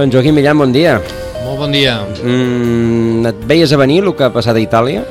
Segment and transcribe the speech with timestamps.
[0.00, 0.94] Doncs Joaquim Millan, bon dia.
[1.44, 1.98] Molt bon dia.
[2.24, 5.02] Mm, et veies a venir el que ha passat a Itàlia?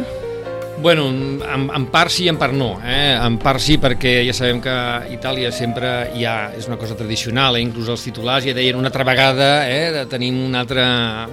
[0.81, 1.41] Bueno, en,
[1.75, 2.69] en part sí i en part no.
[2.87, 3.11] Eh?
[3.19, 4.75] En part sí perquè ja sabem que
[5.11, 7.63] Itàlia sempre hi ha, és una cosa tradicional, eh?
[7.65, 10.05] inclús els titulars ja deien una altra vegada eh?
[10.07, 10.85] tenim un altre,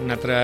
[0.02, 0.38] un altre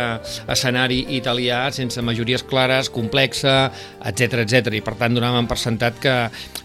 [0.54, 3.72] escenari italià sense majories clares, complexa,
[4.06, 4.70] etc etc.
[4.78, 6.14] I per tant donàvem per sentat que,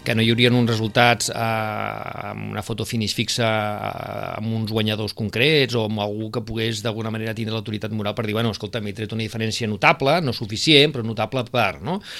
[0.05, 4.75] que no hi haurien uns resultats eh, amb una foto finish fixa eh, amb uns
[4.75, 8.53] guanyadors concrets o amb algú que pogués d'alguna manera tindre l'autoritat moral per dir, bueno,
[8.53, 11.97] escolta, m'he tret una diferència notable, no suficient, però notable per, no?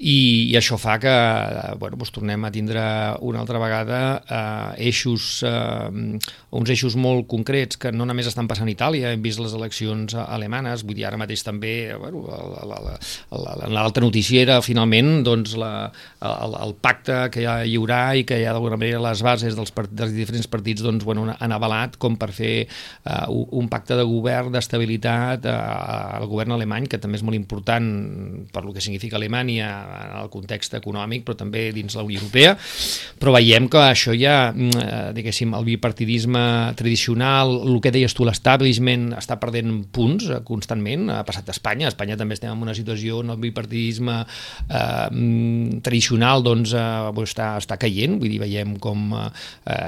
[0.00, 1.12] i, i això fa que
[1.80, 2.82] bueno, doncs tornem a tindre
[3.26, 6.16] una altra vegada eh, eixos, eh,
[6.56, 10.16] uns eixos molt concrets que no només estan passant a Itàlia, hem vist les eleccions
[10.22, 12.24] alemanes, vull dir, ara mateix també bueno,
[13.68, 15.90] l'altra notícia era finalment doncs, la,
[16.24, 19.92] el, el pacte que hi haurà i que ha d'alguna manera les bases dels, part,
[19.92, 24.56] dels diferents partits doncs, bueno, han avalat com per fer eh, un pacte de govern
[24.56, 25.58] d'estabilitat eh,
[26.16, 27.92] al govern alemany, que també és molt important
[28.48, 32.56] per lo que significa Alemanya en el context econòmic, però també dins la Unió Europea,
[33.20, 38.24] però veiem que això ja, mm, eh, diguéssim, el bipartidisme tradicional, el que deies tu,
[38.24, 42.62] l'establishment està perdent punts eh, constantment, ha passat a Espanya, a Espanya també estem en
[42.62, 48.40] una situació on el bipartidisme eh, mm, tradicional doncs, eh, està, està caient, vull dir,
[48.42, 49.28] veiem com eh,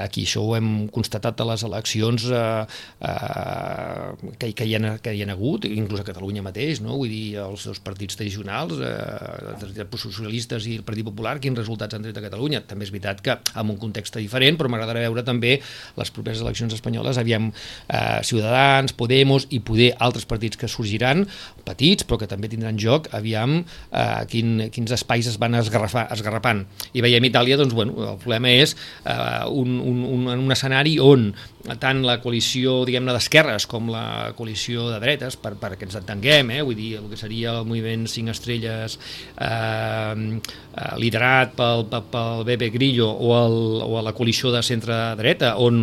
[0.03, 2.65] aquí això ho hem constatat a les eleccions eh,
[3.01, 6.97] eh, que, que, hi ha, que hi ha hagut, inclús a Catalunya mateix, no?
[6.99, 12.05] vull dir, els seus partits tradicionals, eh, socialistes i el Partit Popular, quins resultats han
[12.05, 12.63] tret a Catalunya.
[12.67, 15.55] També és veritat que en un context diferent, però m'agradarà veure també
[15.99, 21.25] les properes eleccions espanyoles, aviam eh, Ciutadans, Podemos i poder altres partits que sorgiran,
[21.65, 26.65] petits, però que també tindran joc, aviam eh, quin, quins espais es van esgarrafar, esgarrapant.
[26.93, 31.31] I veiem Itàlia, doncs, bueno, el problema és eh, un, un, un, un escenari on
[31.79, 36.61] tant la coalició, diguem-ne, d'esquerres com la coalició de dretes, per, perquè ens entenguem, eh,
[36.65, 42.43] vull dir, el que seria el moviment 5 estrelles eh, eh, liderat pel, pel, pel
[42.47, 45.81] Bebe Grillo o, el, o a la coalició de centre-dreta, on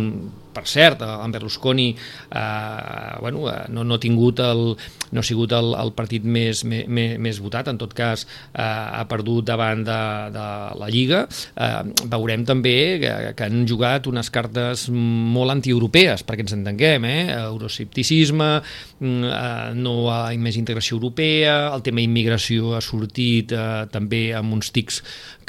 [0.53, 4.75] per cert, en Berlusconi eh, bueno, eh, no, no ha tingut el,
[5.11, 9.03] no ha sigut el, el partit més, més, més votat, en tot cas eh, ha
[9.09, 9.99] perdut davant de,
[10.35, 10.47] de
[10.81, 11.23] la Lliga.
[11.55, 17.21] Eh, veurem també que, que han jugat unes cartes molt antieuropees, perquè ens entenguem, eh?
[17.41, 18.51] euroscepticisme,
[18.99, 24.59] mm, eh, no a més integració europea, el tema immigració ha sortit eh, també amb
[24.59, 25.01] uns tics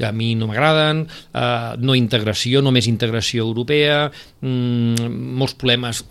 [0.03, 4.09] que a mi no m'agraden, eh, no integració, només integració europea,
[4.43, 6.03] mm, molts problemes,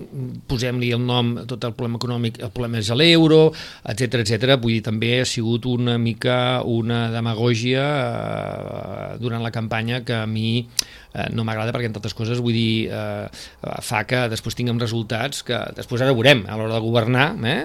[0.48, 3.42] posem-li el nom, tot el problema econòmic, el problema és l'euro,
[3.84, 4.56] etc etc.
[4.62, 10.26] Vull dir, també ha sigut una mica una demagògia eh, durant la campanya que a
[10.26, 10.68] mi
[11.14, 13.28] eh, no m'agrada perquè, entre altres coses, vull dir, eh,
[13.84, 17.62] fa que després tinguem resultats que després ara veurem a l'hora de governar, eh,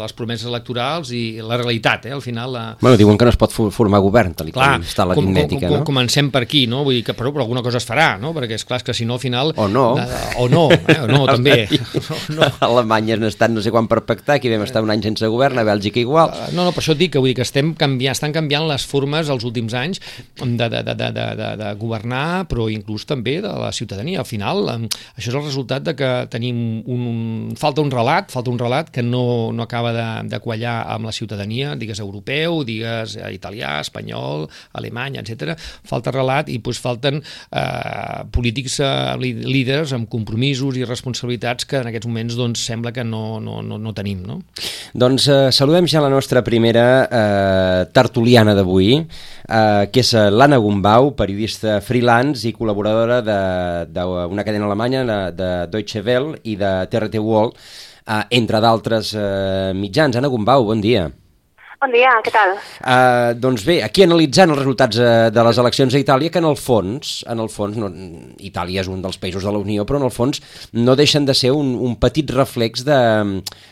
[0.00, 2.52] les promeses electorals i la realitat, eh, al final...
[2.54, 2.64] La...
[2.80, 5.54] Bueno, diuen que no es pot formar govern, tal clar, com està la com, com,
[5.56, 5.82] com, no?
[5.86, 6.84] Comencem per aquí, no?
[6.86, 8.34] Vull dir que, però, però alguna cosa es farà, no?
[8.36, 9.54] Perquè és clar que si no, al final...
[9.60, 9.86] O no.
[10.00, 11.64] Eh, o no, eh, o no, també.
[12.36, 12.50] no.
[12.64, 15.58] Alemanya han estat no sé quan per pactar, aquí vam estar un any sense govern,
[15.60, 16.32] a Bèlgica igual.
[16.52, 18.86] No, no, per això et dic que vull dir que estem canviant, estan canviant les
[18.86, 20.02] formes els últims anys
[20.40, 24.20] de, de, de, de, de, de governar, però inclús també de la ciutadania.
[24.20, 24.68] Al final,
[25.14, 29.02] això és el resultat de que tenim un, falta un relat, falta un relat que
[29.02, 34.48] no, no acaba de, de quallar amb la ciutadania, digues europeu, digues eh, italià, espanyol,
[34.78, 35.54] alemany, etc.
[35.86, 41.90] Falta relat i doncs, falten eh, polítics eh, líders amb compromisos i responsabilitats que en
[41.90, 44.24] aquests moments doncs, sembla que no, no, no, no tenim.
[44.26, 44.40] No?
[44.94, 51.12] Doncs eh, saludem ja la nostra primera eh, tertuliana d'avui, eh, que és l'Anna Gumbau,
[51.18, 57.58] periodista freelance i col·laboradora d'una cadena alemanya, de, de Deutsche Welle i de TRT World,
[58.06, 60.16] eh, entre d'altres eh, mitjans.
[60.16, 61.10] Anna Gumbau, bon dia.
[61.84, 62.54] Bon dia, què tal?
[62.80, 66.46] Uh, doncs bé, aquí analitzant els resultats uh, de les eleccions a Itàlia, que en
[66.48, 67.90] el fons, en el fons no,
[68.40, 70.40] Itàlia és un dels països de la Unió, però en el fons
[70.72, 72.98] no deixen de ser un, un petit reflex de,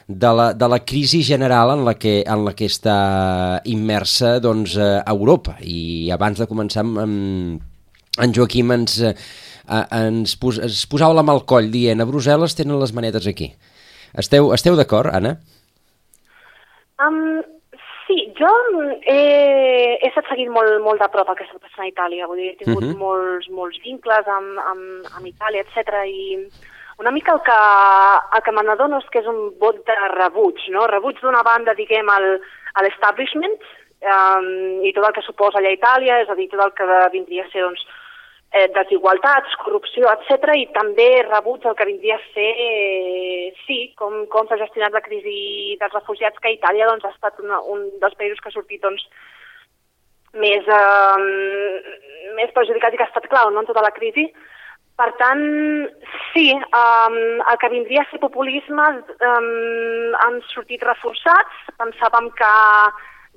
[0.09, 2.99] de, la, de la crisi general en la que, en la que està
[3.73, 5.57] immersa doncs, uh, Europa.
[5.65, 7.57] I abans de començar, um,
[8.25, 9.15] en Joaquim ens, uh,
[9.99, 13.53] ens, pos, ens posava la mà al coll dient a Brussel·les tenen les manetes aquí.
[14.19, 15.37] Esteu, esteu d'acord, Anna?
[17.03, 17.41] Um,
[18.07, 18.51] sí, jo
[19.09, 19.23] he,
[19.99, 22.53] he estat seguint molt, molt de prop el que està passant a Itàlia, vull dir,
[22.53, 22.99] he tingut uh -huh.
[23.01, 26.05] molts, molts vincles amb, amb, amb Itàlia, etc.
[26.07, 26.47] i
[26.99, 27.61] una mica el que,
[28.37, 30.87] el que me n'adono és que és un vot de rebuig, no?
[30.87, 32.41] Rebuig d'una banda, diguem, al,
[32.75, 33.57] a l'establishment
[34.13, 36.87] um, i tot el que suposa allà a Itàlia, és a dir, tot el que
[37.13, 37.83] vindria a ser, doncs,
[38.53, 44.25] eh, desigualtats, corrupció, etc i també rebuts el que vindria a ser, eh, sí, com,
[44.33, 48.17] com s'ha gestionat la crisi dels refugiats, que Itàlia doncs, ha estat una, un dels
[48.21, 49.05] països que ha sortit doncs,
[50.43, 52.03] més, eh,
[52.39, 54.29] més perjudicat i que ha estat clau no, en tota la crisi.
[55.01, 55.41] Per tant,
[56.35, 57.15] sí, um,
[57.49, 58.85] el que vindria a ser populisme
[59.25, 61.63] um, han sortit reforçats.
[61.81, 62.51] Pensàvem que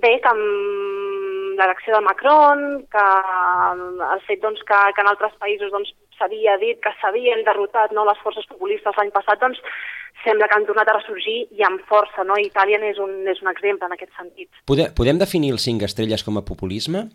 [0.04, 1.15] Bé, que amb
[1.58, 3.06] l'elecció de Macron, que
[4.14, 8.06] el fet doncs, que, que en altres països doncs, s'havia dit que s'havien derrotat no,
[8.08, 9.60] les forces populistes l'any passat, doncs
[10.24, 12.24] sembla que han tornat a ressorgir i amb força.
[12.28, 12.40] No?
[12.42, 14.50] Itàlia és un, és un exemple en aquest sentit.
[14.70, 17.06] Podem, podem definir els cinc estrelles com a populisme?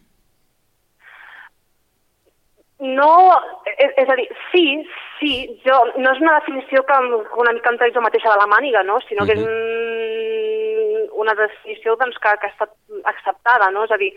[2.80, 3.12] No,
[3.68, 4.64] és, és a dir, sí,
[5.18, 5.32] sí,
[5.66, 7.00] jo, no és una definició que
[7.42, 8.96] una mica em traig jo mateixa de la màniga, no?
[9.04, 9.32] sinó uh -huh.
[9.32, 9.50] que és mhm.
[9.52, 10.49] un
[11.12, 12.74] una definició doncs, que, que ha estat
[13.04, 13.84] acceptada, no?
[13.84, 14.10] És a dir,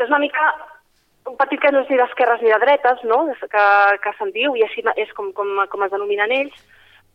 [0.00, 0.52] és una mica
[1.28, 3.22] un partit que no és ni d'esquerres ni de dretes, no?
[3.40, 3.64] que,
[4.02, 6.56] que se'n diu, i així és com, com, com es denominen ells,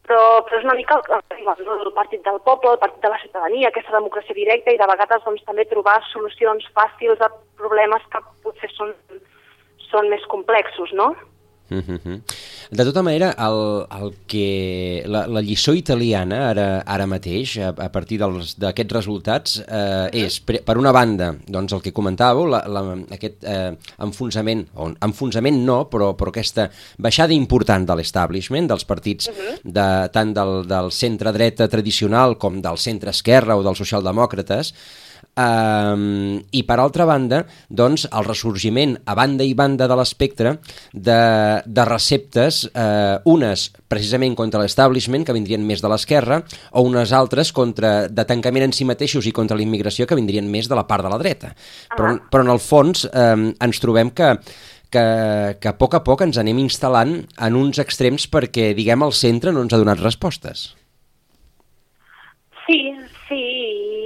[0.05, 3.21] però, però és una mica el, el, el partit del poble, el partit de la
[3.23, 8.21] ciutadania, aquesta democràcia directa i de vegades doncs, també trobar solucions fàcils a problemes que
[8.45, 8.93] potser són,
[9.89, 11.15] són més complexos, no?
[11.73, 12.21] Mm -hmm.
[12.71, 13.59] De tota manera, el,
[14.01, 20.25] el que, la, la lliçó italiana ara, ara mateix, a, a partir d'aquests resultats, eh,
[20.25, 22.83] és, per, per una banda, doncs el que comentàveu, la, la,
[23.15, 23.71] aquest eh,
[24.05, 29.29] enfonsament, o enfonsament no, però, però aquesta baixada important de l'establishment, dels partits
[29.63, 34.73] de, tant del, del centre-dreta tradicional com del centre-esquerra o dels socialdemòcrates,
[35.35, 40.53] Um, I per altra banda, doncs, el ressorgiment a banda i banda de l'espectre
[40.93, 41.17] de,
[41.65, 46.39] de receptes, eh, unes precisament contra l'establishment, que vindrien més de l'esquerra,
[46.71, 50.47] o unes altres contra de tancament en si mateixos i contra la immigració, que vindrien
[50.47, 51.51] més de la part de la dreta.
[51.97, 54.37] Però, però en el fons eh, ens trobem que
[54.95, 57.17] que, que a poc a poc ens anem instal·lant
[57.47, 60.69] en uns extrems perquè, diguem, el centre no ens ha donat respostes.
[62.65, 62.79] Sí,
[63.27, 63.41] sí,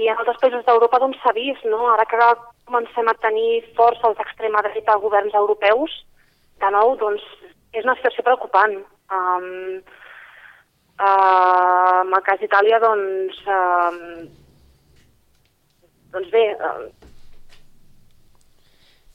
[0.00, 1.80] i en altres països d'Europa doncs s'ha vist, no?
[1.92, 2.28] Ara que
[2.68, 5.96] comencem a tenir forces d'extrema dreta a governs europeus,
[6.60, 7.24] de nou, doncs,
[7.72, 8.76] és una situació preocupant.
[9.16, 9.80] Um,
[11.00, 14.00] uh, el cas d'Itàlia, doncs, um,
[16.14, 16.99] doncs bé, uh,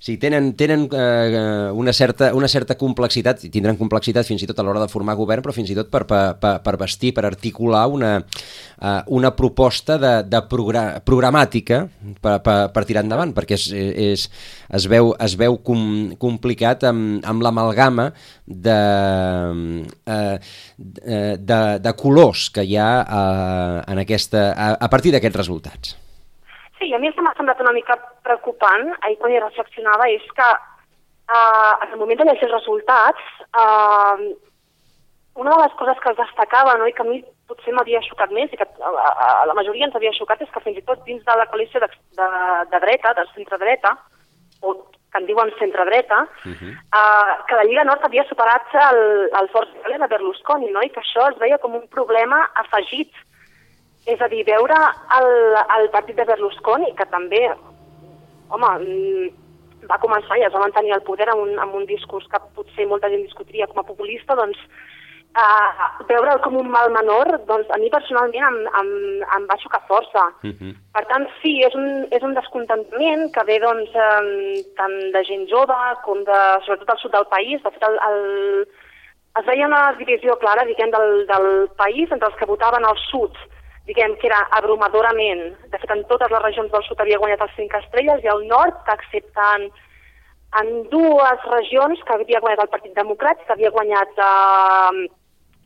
[0.06, 4.60] Sí, tenen, tenen eh, una, certa, una certa complexitat, i tindran complexitat fins i tot
[4.62, 7.88] a l'hora de formar govern, però fins i tot per, per, per vestir, per articular
[7.90, 11.82] una, eh, una proposta de, de progra programàtica
[12.22, 14.30] per, per, per tirar endavant, perquè és, és,
[14.78, 15.82] es veu, es veu com,
[16.22, 18.12] complicat amb, amb l'amalgama
[18.46, 18.80] de,
[20.06, 20.38] eh,
[20.86, 26.02] de, de colors que hi ha eh, en aquesta, a, a partir d'aquests resultats.
[26.80, 30.26] Sí, a mi el que m'ha semblat una mica preocupant, ahir quan hi reflexionava, és
[30.36, 33.22] que eh, en el moment de llegir els resultats,
[33.64, 34.34] eh,
[35.36, 38.32] una de les coses que es destacava no, i que a mi potser m'havia xocat
[38.36, 40.84] més i que a, a, a la majoria ens havia xocat és que fins i
[40.88, 41.90] tot dins de la coalició de,
[42.20, 42.28] de,
[42.72, 43.92] de dreta, del centre-dreta,
[44.64, 44.76] o
[45.16, 46.72] que en diuen centre-dreta, uh -huh.
[47.00, 50.82] eh, que la Lliga Nord havia superat el, el Italia de Berlusconi, no?
[50.82, 53.12] i que això es veia com un problema afegit
[54.06, 54.78] és a dir, veure
[55.20, 55.32] el,
[55.80, 57.42] el partit de Berlusconi, que també,
[58.54, 59.30] home, mm,
[59.90, 62.88] va començar i es va mantenir el poder amb un, amb un discurs que potser
[62.90, 64.62] molta gent discutiria com a populista, doncs
[65.36, 68.92] uh, veure'l com un mal menor, doncs a mi personalment em, em,
[69.38, 70.26] em va xocar força.
[70.44, 70.56] Uh mhm.
[70.60, 70.74] -huh.
[70.96, 74.30] Per tant, sí, és un, és un descontentament que ve doncs, um,
[74.78, 77.62] tant de gent jove com de, sobretot al sud del país.
[77.64, 78.68] De fet, el, el,
[79.40, 83.34] es veia una divisió clara, diguem, del, del país entre els que votaven al sud,
[83.86, 87.54] diguem que era abrumadorament, de fet en totes les regions del sud havia guanyat els
[87.58, 89.68] 5 estrelles i al nord, exceptant
[90.62, 95.08] en dues regions que havia guanyat el Partit Democràtic, que havia guanyat eh,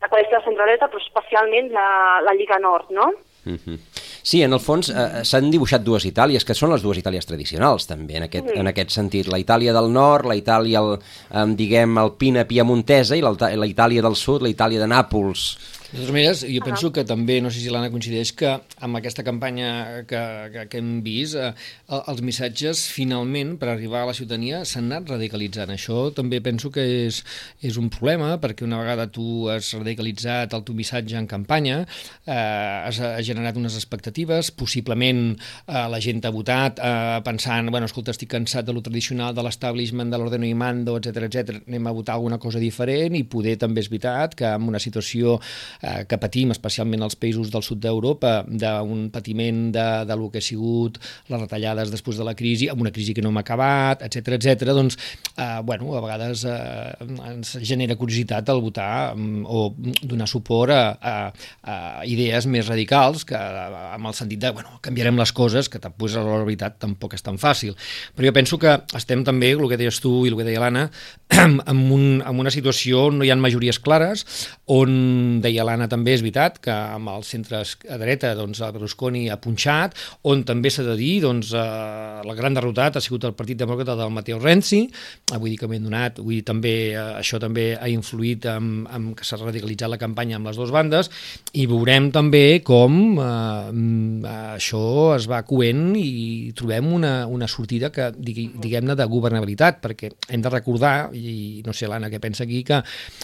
[0.01, 1.87] la coalició de centre-dreta, però especialment la,
[2.25, 3.11] la Lliga Nord, no?
[3.45, 3.77] Mm -hmm.
[4.23, 7.87] Sí, en el fons eh, s'han dibuixat dues Itàlies, que són les dues Itàlies tradicionals,
[7.87, 9.27] també, en aquest, en aquest sentit.
[9.27, 10.99] La Itàlia del nord, la Itàlia, el,
[11.31, 15.78] eh, diguem, alpina piemontesa, i l'Alta- la Itàlia del sud, la Itàlia de Nàpols.
[15.89, 18.49] De totes maneres, jo penso que també, no sé si l'Anna coincideix, que
[18.85, 20.19] amb aquesta campanya que,
[20.53, 21.47] que, que hem vist, eh,
[21.89, 25.71] el- els missatges finalment per arribar a la ciutadania s'han anat radicalitzant.
[25.73, 27.23] Això també penso que és,
[27.65, 31.79] és un problema, perquè una vegada tu has radicalitzat el teu missatge en campanya,
[32.27, 32.37] eh,
[32.85, 38.13] has, has generat unes expectatives, possiblement eh, la gent ha votat eh, pensant, bueno, escolta,
[38.13, 41.57] estic cansat de lo tradicional, de l'establishment, de l'ordeno i mando, etc etc.
[41.65, 45.39] anem a votar alguna cosa diferent i poder també és veritat que en una situació
[45.81, 50.41] eh, que patim, especialment als països del sud d'Europa, d'un patiment de, de lo que
[50.41, 54.03] ha sigut les retallades després de la crisi, amb una crisi que no hem acabat,
[54.05, 54.73] etc etc.
[54.75, 54.97] doncs,
[55.35, 56.93] eh, bueno, a vegades eh,
[57.31, 61.15] ens genera curiositat el votar mm, o donar suport a, a,
[61.63, 61.77] a
[62.09, 66.23] idees més radicals que amb el sentit de, bueno, canviarem les coses, que tampoc, a
[66.25, 67.75] la veritat tampoc és tan fàcil.
[68.15, 70.87] Però jo penso que estem també, el que deies tu i el que deia l'Anna,
[71.39, 74.25] en, un, en una situació on no hi ha majories clares,
[74.69, 79.27] on deia l'Anna també és veritat que amb els centres a dreta doncs, el Berlusconi
[79.29, 79.95] ha punxat,
[80.29, 83.95] on també s'ha de dir doncs, eh, el gran derrotat ha sigut el Partit Demòcrata
[83.99, 87.71] del Matteo Renzi, eh, vull dir que m'he donat, vull dir també eh, això també
[87.77, 91.11] ha influït en, en que s'ha radicalitzat la campanya amb les dues bandes.
[91.53, 94.83] I veurem també com eh, mm, això
[95.15, 100.53] es va coent i trobem una, una sortida que diguem-ne de governabilitat perquè hem de
[100.53, 102.81] recordar, i no sé l'Anna què pensa aquí, que,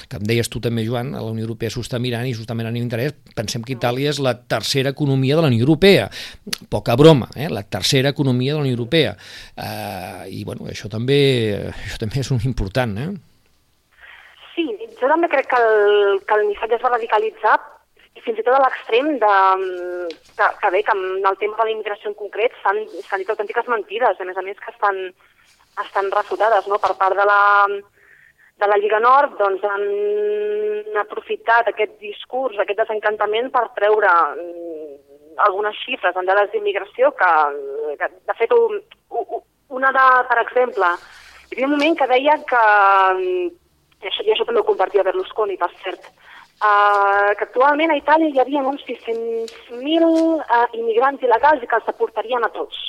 [0.09, 2.73] que em deies tu també Joan, a la Unió Europea s'ho està mirant i mirant
[2.73, 6.09] amb interès, pensem que Itàlia és la tercera economia de la Unió Europea
[6.69, 7.49] poca broma, eh?
[7.49, 9.15] la tercera economia de la Unió Europea
[9.55, 11.19] eh, i bueno, això també,
[11.71, 13.07] això també és un important eh?
[14.55, 14.67] Sí,
[14.99, 17.55] jo també crec que el, que el missatge es va radicalitzar
[18.15, 19.33] i fins i tot a l'extrem de,
[20.37, 23.67] que, que bé, que en el tema de la immigració en concret s'han dit autèntiques
[23.71, 25.01] mentides, a més a més que estan,
[25.83, 26.79] estan refutades no?
[26.79, 27.41] per part de la,
[28.61, 29.83] de la Lliga Nord, doncs han
[31.01, 34.93] aprofitat aquest discurs, aquest desencantament per treure mm,
[35.47, 37.31] algunes xifres en dades d'immigració que,
[37.99, 39.43] que, de fet, un, un-
[39.75, 40.87] una de, per exemple,
[41.49, 42.63] hi havia un moment que deia que,
[43.19, 43.49] mm,
[44.05, 46.07] i això, i això també ho compartia Berlusconi, per cert,
[46.63, 51.89] uh, que actualment a Itàlia hi havia uns 600.000 uh, immigrants il·legals i que els
[51.91, 52.79] deportarien a tots.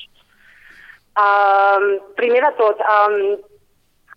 [1.16, 3.16] Uh, primer de tot, um,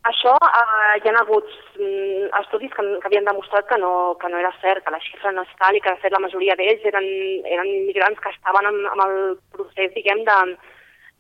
[0.08, 1.48] això uh, hi ha hagut
[1.80, 5.34] um, estudis que, que havien demostrat que no, que no era cert, que la xifra
[5.36, 7.08] no és tal i que de fet la majoria d'ells eren,
[7.46, 9.16] eren immigrants que estaven amb, amb el
[9.56, 10.38] procés, diguem, de,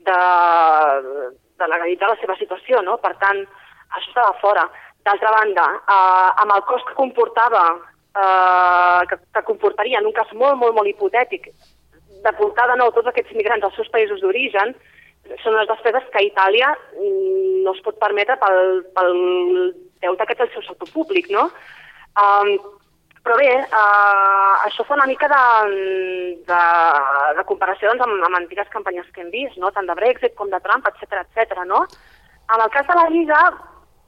[0.07, 0.19] de,
[1.59, 2.97] de legalitzar la seva situació, no?
[3.03, 3.41] Per tant,
[3.89, 4.67] això estava fora.
[5.07, 7.65] D'altra banda, eh, amb el cost que comportava,
[8.15, 11.51] eh, que, que comportaria en un cas molt, molt, molt hipotètic,
[12.23, 14.73] de portar de nou tots aquests migrants als seus països d'origen,
[15.43, 19.15] són unes despeses que Itàlia mm, no es pot permetre pel, pel
[20.03, 21.49] deute que té el seu sector públic, no?
[22.19, 22.53] Um,
[23.23, 25.41] però bé, uh, això fa una mica de,
[26.47, 26.59] de,
[27.37, 29.73] de comparació doncs, amb, amb antigues campanyes que hem vist, no?
[29.75, 31.65] tant de Brexit com de Trump, etc etc.
[31.67, 31.83] no?
[32.49, 33.41] En el cas de la Lliga,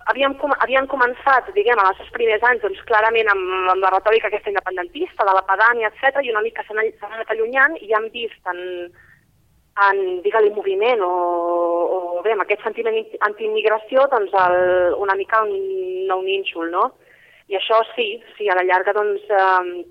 [0.10, 3.92] havíem, com, havien començat, diguem, en els seus primers anys, doncs, clarament amb, amb la
[3.94, 8.08] retòrica aquesta independentista, de la pedània, etc i una mica s'han anat allunyant i han
[8.16, 8.62] vist en,
[9.90, 11.12] en digue-li, moviment o,
[11.98, 14.60] o bé, amb aquest sentiment anti- antiimmigració, doncs el,
[15.02, 15.56] una mica un,
[16.14, 16.92] un nínxol, no?
[17.52, 19.86] I això sí, sí, a la llarga doncs, eh,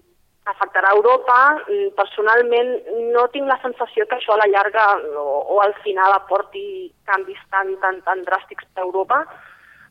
[0.51, 1.37] afectarà Europa.
[1.69, 2.71] Mm, Personalment
[3.15, 4.87] no tinc la sensació que això a la llarga
[5.19, 9.25] o, o al final aporti canvis tan, tan, tan dràstics per Europa,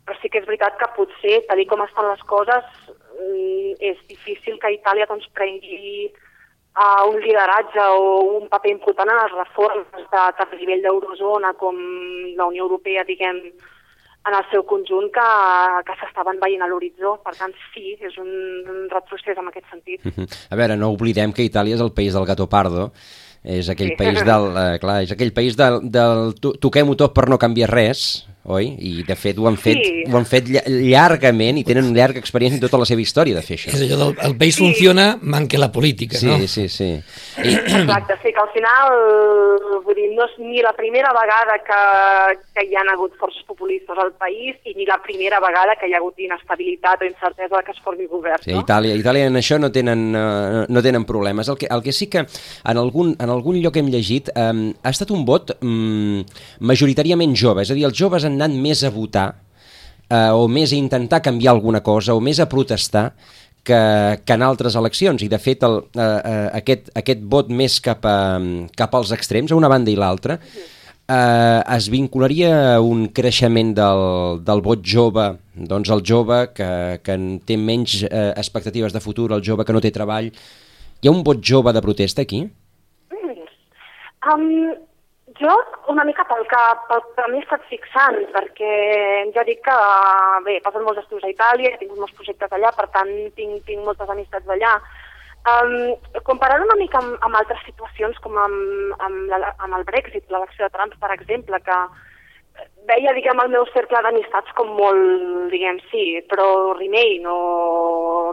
[0.06, 2.66] però sí que és veritat que potser, tal com estan les coses,
[3.20, 6.10] mm, és difícil que Itàlia doncs, prengui
[6.76, 11.54] uh, un lideratge o un paper important en les reformes de, tant a nivell d'eurozona
[11.60, 11.76] com
[12.38, 13.40] la Unió Europea, diguem,
[14.30, 15.28] en el seu conjunt que,
[15.88, 17.16] que s'estaven veient a l'horitzó.
[17.24, 18.28] Per tant, sí, és un,
[18.68, 20.04] un retrocés en aquest sentit.
[20.06, 20.28] Mhm.
[20.52, 22.92] A veure, no oblidem que Itàlia és el país del gato pardo,
[23.44, 23.96] és aquell Sí.
[23.98, 24.50] país del...
[24.60, 28.66] Eh, clar, és aquell país del, del to- toquem-ho tot per no canviar res, oi?
[28.80, 30.04] I de fet ho han fet, Sí.
[30.10, 33.36] ho han fet lla- llargament i tenen una llarga experiència en tota la seva història
[33.38, 33.70] de fer això.
[33.74, 36.40] És allò del el país funciona, manca la política, Sí, no?
[36.48, 36.90] sí, sí.
[37.44, 38.90] I, Exacte, sí, que al final,
[39.86, 41.80] vull dir, no és ni la primera vegada que,
[42.56, 45.94] que hi ha hagut forces populistes al país i ni la primera vegada que hi
[45.94, 48.62] ha hagut inestabilitat o incertesa que es formi govern, Sí, a no?
[48.66, 51.48] Itàlia, Itàlia en això no tenen, uh, no tenen problemes.
[51.50, 54.90] El que, el que sí que en algun, en algun lloc hem llegit um, ha
[54.90, 56.24] estat un vot um,
[56.60, 59.28] majoritàriament jove, és a dir, els joves han anat més a votar
[60.10, 63.10] uh, o més a intentar canviar alguna cosa o més a protestar
[63.64, 67.78] que, que en altres eleccions, i de fet el, eh, eh, aquest, aquest vot més
[67.84, 68.40] cap, a,
[68.78, 74.06] cap als extrems, a una banda i l'altra, eh, es vincularia a un creixement del,
[74.48, 75.28] del vot jove,
[75.70, 76.72] doncs el jove que,
[77.04, 80.32] que té menys eh, expectatives de futur, el jove que no té treball.
[81.00, 82.44] Hi ha un vot jove de protesta aquí?
[84.30, 84.76] Um,
[85.40, 85.54] jo,
[85.88, 88.72] una mica pel que, pel que m'he estat fixant, perquè
[89.36, 89.78] ja dic que,
[90.46, 93.64] bé, he passat molts estudis a Itàlia, he tingut molts projectes allà, per tant, tinc,
[93.70, 94.76] tinc moltes amistats allà.
[95.50, 95.96] Um,
[96.28, 100.68] comparant una mica amb, amb altres situacions, com amb, amb, la, amb el Brexit, l'elecció
[100.68, 101.80] de Trump, per exemple, que
[102.90, 107.40] veia, diguem, el meu cercle d'amistats com molt, diguem, sí, però Remain o,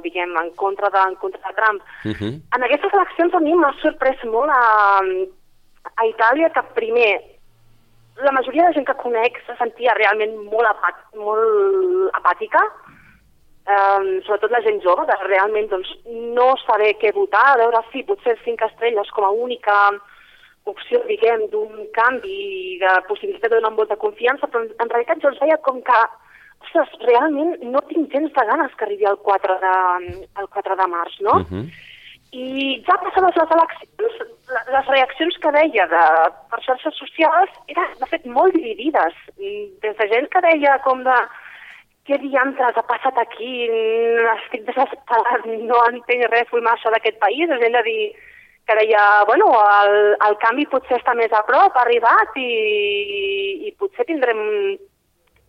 [0.04, 1.82] diguem, en contra de, en contra de Trump.
[2.04, 2.32] Uh -huh.
[2.56, 4.62] En aquestes eleccions a mi m'ha sorprès molt a,
[5.94, 7.14] a Itàlia que primer
[8.24, 12.62] la majoria de gent que conec se sentia realment molt, apà molt apàtica,
[13.68, 15.90] um, sobretot la gent jove, de realment doncs,
[16.36, 19.76] no saber què votar, a veure si potser cinc estrelles com a única
[20.66, 25.42] opció, diguem, d'un canvi de possibilitat de donar de confiança, però en, realitat jo els
[25.42, 25.98] veia com que
[26.66, 29.74] ostres, realment no tinc gens de ganes que arribi el 4 de,
[30.40, 31.36] el 4 de març, no?
[31.42, 31.66] Uh -huh.
[32.36, 34.16] I ja passades les eleccions,
[34.74, 36.04] les reaccions que deia de,
[36.50, 39.16] per xarxes socials eren, de fet, molt dividides.
[39.84, 41.16] Des de gent que deia com de
[42.06, 43.52] què diantres ha passat aquí,
[44.34, 48.02] estic desesperat, no entenc res, vull marxar d'aquest país, és gent de dir
[48.66, 49.48] que deia, bueno,
[49.80, 49.96] el,
[50.28, 52.50] el canvi potser està més a prop, ha arribat i,
[53.66, 54.40] i potser tindrem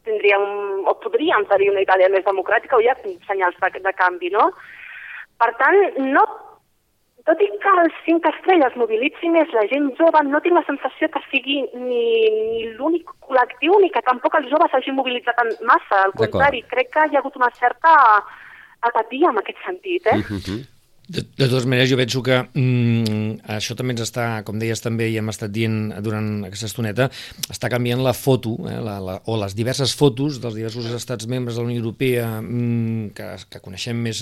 [0.07, 0.43] tindríem,
[0.87, 4.51] o podríem tenir una Itàlia més democràtica o hi ha senyals de, de canvi, no?
[5.37, 5.81] Per tant,
[6.13, 6.23] no
[7.27, 11.09] tot i que els cinc estrelles mobilitzi més la gent jove, no tinc la sensació
[11.11, 12.03] que sigui ni,
[12.51, 16.05] ni l'únic col·lectiu ni que tampoc els joves s'hagin mobilitzat massa.
[16.05, 17.93] Al contrari, crec que hi ha hagut una certa
[18.87, 20.07] apatia en aquest sentit.
[20.07, 20.17] Eh?
[20.23, 20.59] Uh -huh.
[21.07, 25.05] De, de totes maneres, jo penso que mm, això també ens està, com deies també
[25.07, 27.07] i hem estat dient durant aquesta estoneta,
[27.47, 31.55] està canviant la foto, eh, la, la, o les diverses fotos dels diversos estats membres
[31.55, 34.19] de la Unió Europea mm, que, que coneixem més,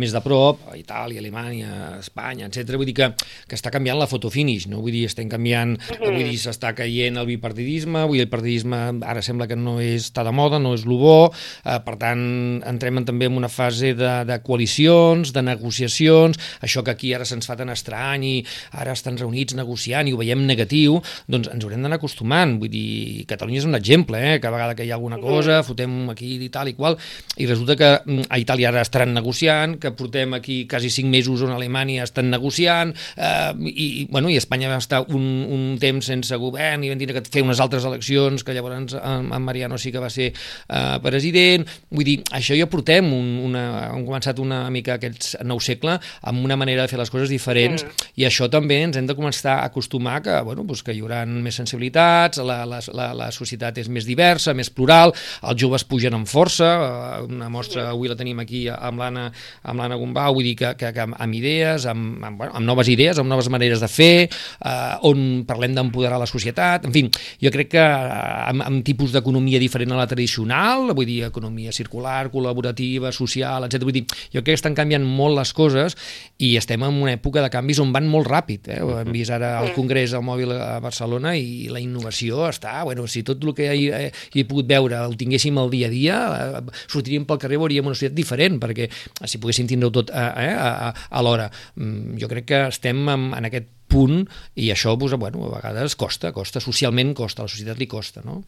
[0.00, 2.72] més de prop, Itàlia, Alemanya, Espanya, etc.
[2.80, 3.10] Vull dir que,
[3.50, 4.80] que està canviant la foto finish, no?
[4.80, 6.08] Vull dir, estem canviant, mm -hmm.
[6.08, 10.08] vull dir, s'està caient el bipartidisme, vull dir, el partidisme ara sembla que no és,
[10.08, 11.30] està de moda, no és el bo,
[11.66, 16.38] eh, per tant, entrem en, també en una fase de, de coalicions, de negociació, eleccions,
[16.62, 18.34] això que aquí ara se'ns fa tan estrany i
[18.80, 22.58] ara estan reunits negociant i ho veiem negatiu, doncs ens haurem d'anar acostumant.
[22.60, 24.38] Vull dir, Catalunya és un exemple, eh?
[24.40, 26.98] que a vegada que hi ha alguna cosa, fotem aquí i tal i qual,
[27.36, 31.42] i resulta que mm, a Itàlia ara estan negociant, que portem aquí quasi cinc mesos
[31.44, 35.64] on a Alemanya estan negociant, eh, i, i, bueno, i Espanya va estar un, un
[35.82, 39.44] temps sense govern i van dir que fer unes altres eleccions, que llavors en, en
[39.44, 41.66] Mariano sí que va ser eh, president.
[41.94, 46.44] Vull dir, això ja portem un, una, hem començat una mica aquest nou segle amb
[46.44, 48.08] una manera de fer les coses diferents mm.
[48.20, 51.22] i això també ens hem de començar a acostumar que, bueno, doncs que hi haurà
[51.26, 56.16] més sensibilitats, la, la, la, la societat és més diversa, més plural, els joves pugen
[56.16, 59.28] amb força, eh, una mostra avui la tenim aquí amb l'Anna
[59.62, 62.90] amb l'Anna Gombau, vull dir que, que, que amb idees, amb, amb, bueno, amb noves
[62.92, 67.04] idees, amb noves maneres de fer, eh, on parlem d'empoderar la societat, en fi,
[67.42, 71.72] jo crec que eh, amb, amb tipus d'economia diferent a la tradicional, vull dir, economia
[71.74, 73.84] circular, col·laborativa, social, etc.
[73.86, 75.93] Vull dir, jo crec que estan canviant molt les coses
[76.42, 78.70] i estem en una època de canvis on van molt ràpid.
[78.74, 78.80] Eh?
[78.82, 82.80] Ho hem vist ara al Congrés al mòbil a Barcelona i la innovació està...
[82.84, 85.88] Bueno, si tot el que hi, he, hi he pogut veure el tinguéssim al dia
[85.88, 88.90] a dia, eh, sortiríem pel carrer i veuríem una societat diferent, perquè
[89.24, 91.48] si poguéssim tindre-ho tot eh, eh, a, a l'hora.
[91.78, 94.24] Mm, jo crec que estem en, en aquest punt
[94.58, 98.24] i això pues, bueno, a vegades costa, costa, socialment costa, a la societat li costa,
[98.26, 98.42] no?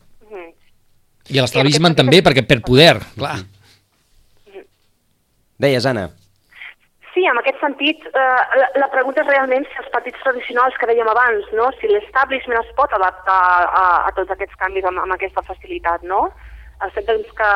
[1.26, 3.40] I a l'estalvisme també, perquè per poder, clar.
[5.59, 6.11] Deies, Anna.
[7.16, 10.88] Sí, en aquest sentit, eh, la, la pregunta és realment si els partits tradicionals que
[10.90, 11.70] dèiem abans, no?
[11.81, 16.26] si l'establishment es pot adaptar a, a tots aquests canvis amb, amb aquesta facilitat, no?
[16.92, 17.52] Fet doncs, que,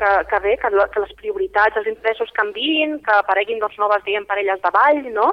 [0.00, 4.24] que, que bé, que, que les prioritats, els interessos canvin, que apareguin doncs, noves diguem,
[4.30, 5.28] parelles de ball, no?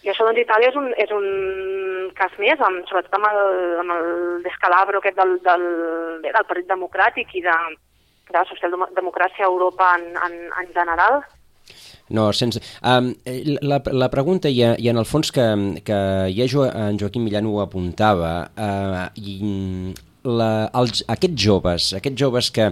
[0.00, 1.28] I això doncs Itàlia és un, és un
[2.16, 3.42] cas més, amb, sobretot amb el,
[3.84, 4.08] amb el
[4.48, 5.68] descalabro aquest del, del,
[6.24, 7.60] del Partit Democràtic i de,
[8.32, 11.20] de la socialdemocràcia a Europa en, en, en general.
[12.12, 12.60] No, sense...
[12.84, 13.12] Um,
[13.64, 15.48] la, la pregunta, i, i en el fons que,
[15.86, 15.98] que
[16.36, 19.36] ja jo, en Joaquim Millán ho apuntava, uh, i
[20.24, 22.68] la, els, aquests joves, aquests joves que,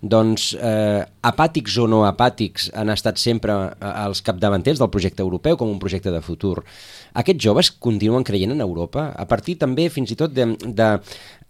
[0.00, 3.56] doncs, eh, apàtics o no apàtics, han estat sempre
[3.90, 6.62] els capdavanters del projecte europeu com un projecte de futur.
[7.14, 10.90] Aquests joves continuen creient en Europa, a partir també fins i tot de, de,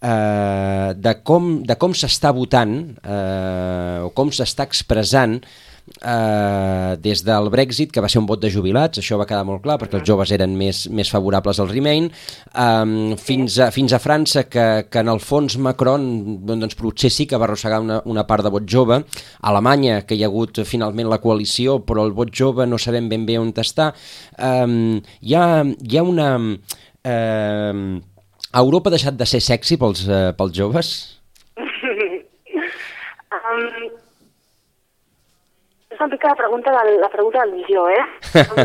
[0.01, 5.39] eh, de com, de com s'està votant eh, o com s'està expressant
[6.01, 9.63] eh, des del Brexit, que va ser un vot de jubilats, això va quedar molt
[9.63, 14.01] clar, perquè els joves eren més, més favorables al Remain, eh, fins, a, fins a
[14.01, 16.07] França, que, que en el fons Macron
[16.45, 19.05] doncs, potser sí que va arrossegar una, una part de vot jove, a
[19.51, 23.25] Alemanya, que hi ha hagut finalment la coalició, però el vot jove no sabem ben
[23.27, 23.91] bé on està,
[24.37, 26.29] eh, hi, ha, hi ha una...
[27.05, 28.01] Eh,
[28.55, 31.19] Europa ha deixat de ser sexy pels, eh, pels joves?
[31.59, 31.65] um,
[35.95, 38.03] és una mica la pregunta, del, la pregunta del milió, eh?
[38.35, 38.59] Um,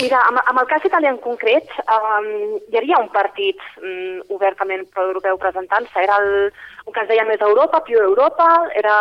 [0.00, 2.28] mira, amb, amb el cas italià en concret, um,
[2.72, 6.02] hi havia un partit um, obertament pro-europeu presentant-se.
[6.02, 6.48] Era el,
[6.88, 8.48] un que es deia Més Europa, Più Europa,
[8.80, 8.96] era,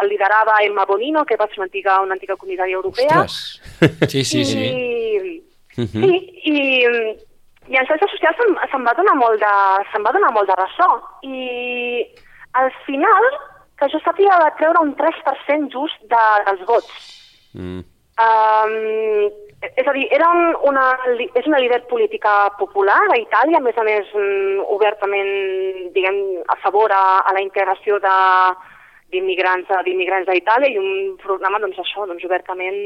[0.00, 3.24] el liderava Emma Bonino, que va ser una antiga, una antiga comissària europea.
[3.26, 4.08] Ostres!
[4.08, 4.64] Sí, sí, sí.
[4.70, 5.36] I,
[5.80, 6.02] Mhm.
[6.02, 6.56] sí, i,
[7.70, 9.52] i en xarxes socials se'n se va donar molt de,
[9.92, 10.88] se'n va donar molt de ressò.
[11.22, 12.04] I
[12.58, 13.28] al final,
[13.80, 17.06] que jo sàpiga, va treure un 3% just de, dels vots.
[17.56, 17.80] Mm.
[18.20, 20.84] Um, és a dir, era un, una,
[21.36, 25.32] és una líder política popular a Itàlia, a més a més mm, obertament
[25.96, 28.16] diguem, a favor a, a la integració de
[29.10, 32.76] d'immigrants d'immigrants a Itàlia i un programa doncs això, doncs obertament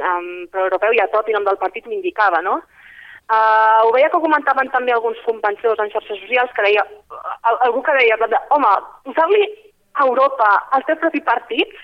[0.00, 2.54] um, pro-europeu i a tot i nom del partit m'indicava, no?
[3.24, 6.86] Uh, ho veia que comentaven també alguns companys en xarxes socials que deia,
[7.42, 8.72] al- algú que deia, de, home,
[9.04, 9.44] posar-li
[9.94, 11.74] a Europa el teu propi partit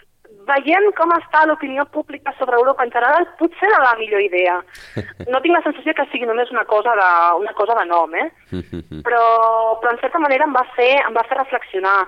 [0.50, 4.56] veient com està l'opinió pública sobre Europa en general, potser era la millor idea.
[5.30, 7.08] No tinc la sensació que sigui només una cosa de,
[7.42, 8.28] una cosa de nom, eh?
[9.06, 9.22] Però,
[9.82, 11.98] però en certa manera em va fer, em va fer reflexionar.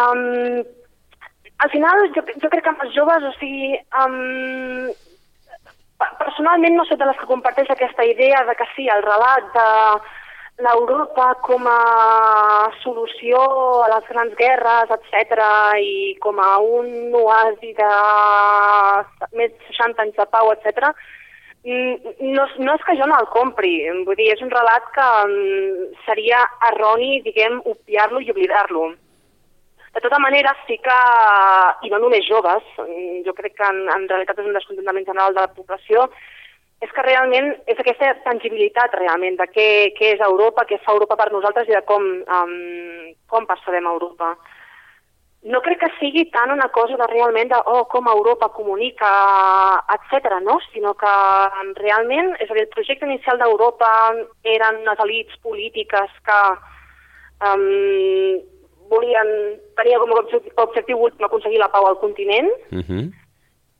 [0.00, 0.60] Um,
[1.64, 3.72] al final, jo, jo crec que amb els joves, o sigui,
[4.02, 4.90] um,
[6.00, 9.50] pe- personalment no soc de les que comparteix aquesta idea de que sí, el relat
[9.56, 9.66] de
[10.64, 13.40] l'Europa com a solució
[13.84, 15.40] a les grans guerres, etc
[15.80, 17.90] i com a un oasi de
[19.38, 20.92] més de 60 anys de pau, etc.
[21.64, 23.74] No, no és que jo no el compri,
[24.06, 28.88] vull dir, és un relat que mm, seria erroni, diguem, obviar-lo i oblidar-lo.
[29.92, 30.98] De tota manera, sí que,
[31.84, 35.36] i no només joves, mm, jo crec que en, en realitat és un descontentament general
[35.36, 36.08] de la població,
[36.80, 39.66] és que realment és aquesta tangibilitat realment de què,
[39.98, 42.54] què és Europa, què fa Europa per nosaltres i de com, um,
[43.28, 44.32] com percebem Europa.
[45.52, 49.10] No crec que sigui tant una cosa de realment de oh, com Europa comunica,
[49.96, 50.40] etc.
[50.44, 50.58] no?
[50.72, 51.12] sinó que
[51.60, 53.90] um, realment, és a dir, el projecte inicial d'Europa
[54.56, 56.42] eren unes elites polítiques que
[57.48, 58.40] um,
[58.92, 59.34] volien,
[59.76, 60.22] tenia com a
[60.64, 63.10] objectiu, últim aconseguir la pau al continent, Mhm.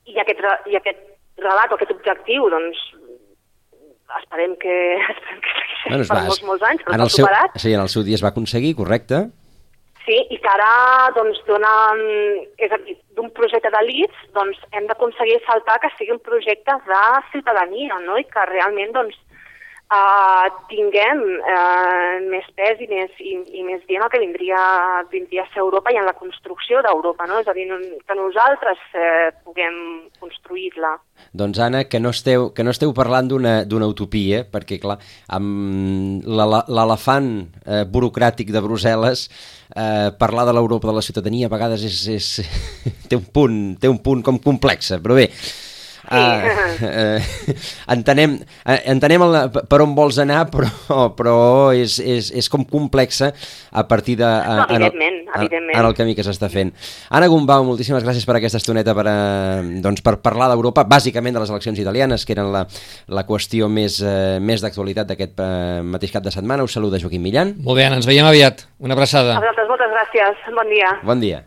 [0.07, 1.10] i aquest, i aquest
[1.43, 2.81] relat o aquest objectiu, doncs,
[4.21, 4.77] esperem que,
[5.15, 7.61] esperem que segueixi Bueno, per va, molts, molts anys, però en s'ha el seu, superat.
[7.63, 9.25] sí, en el seu dia es va aconseguir, correcte?
[10.05, 10.71] Sí, i que ara,
[11.15, 11.71] doncs, dona,
[12.59, 17.03] és a dir, d'un projecte d'elits, doncs, hem d'aconseguir saltar que sigui un projecte de
[17.33, 19.19] ciutadania, no?, i que realment, doncs,
[19.93, 24.61] uh, tinguem uh, més pes i més, i, i més dient el que vindria,
[25.13, 27.43] vindria a ser Europa i en la construcció d'Europa, no?
[27.45, 27.69] És a dir,
[28.07, 29.77] que nosaltres eh, puguem
[30.23, 30.97] construir-la.
[31.33, 34.97] Doncs Anna, que no esteu, que no esteu parlant d'una utopia, perquè clar,
[35.31, 37.29] amb l'ele- l'elefant
[37.67, 39.29] eh, burocràtic de Brussel·les,
[39.77, 42.31] eh, parlar de l'Europa de la ciutadania a vegades és, és,
[43.09, 45.29] té, un punt, té un punt com complexa, però bé,
[46.11, 46.17] Uh,
[46.83, 47.55] uh,
[47.95, 48.33] entenem,
[48.67, 49.37] uh, entenem el,
[49.71, 51.35] per on vols anar, però, però
[51.77, 53.29] és, és, és com complexa
[53.71, 54.27] a partir de...
[54.27, 55.77] No, en el- evidentment, en- evidentment.
[55.79, 56.73] En el camí que s'està fent.
[57.15, 61.45] Anna Gumbau, moltíssimes gràcies per aquesta estoneta per, eh, doncs per parlar d'Europa, bàsicament de
[61.45, 62.65] les eleccions italianes, que eren la,
[63.07, 66.67] la qüestió més, eh, més d'actualitat d'aquest eh, mateix cap de setmana.
[66.67, 67.55] Us saluda Joaquim Millan.
[67.63, 68.67] Molt bé, Anna, ens veiem aviat.
[68.83, 69.37] Una abraçada.
[69.39, 70.43] A vosaltres, moltes gràcies.
[70.59, 70.91] Bon dia.
[71.07, 71.45] Bon dia.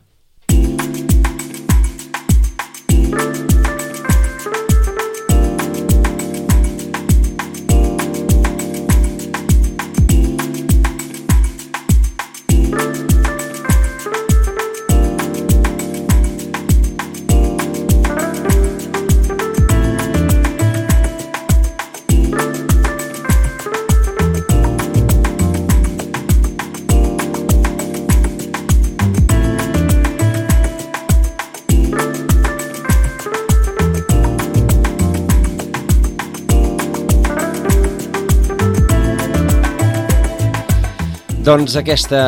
[41.43, 42.21] Doncs aquesta,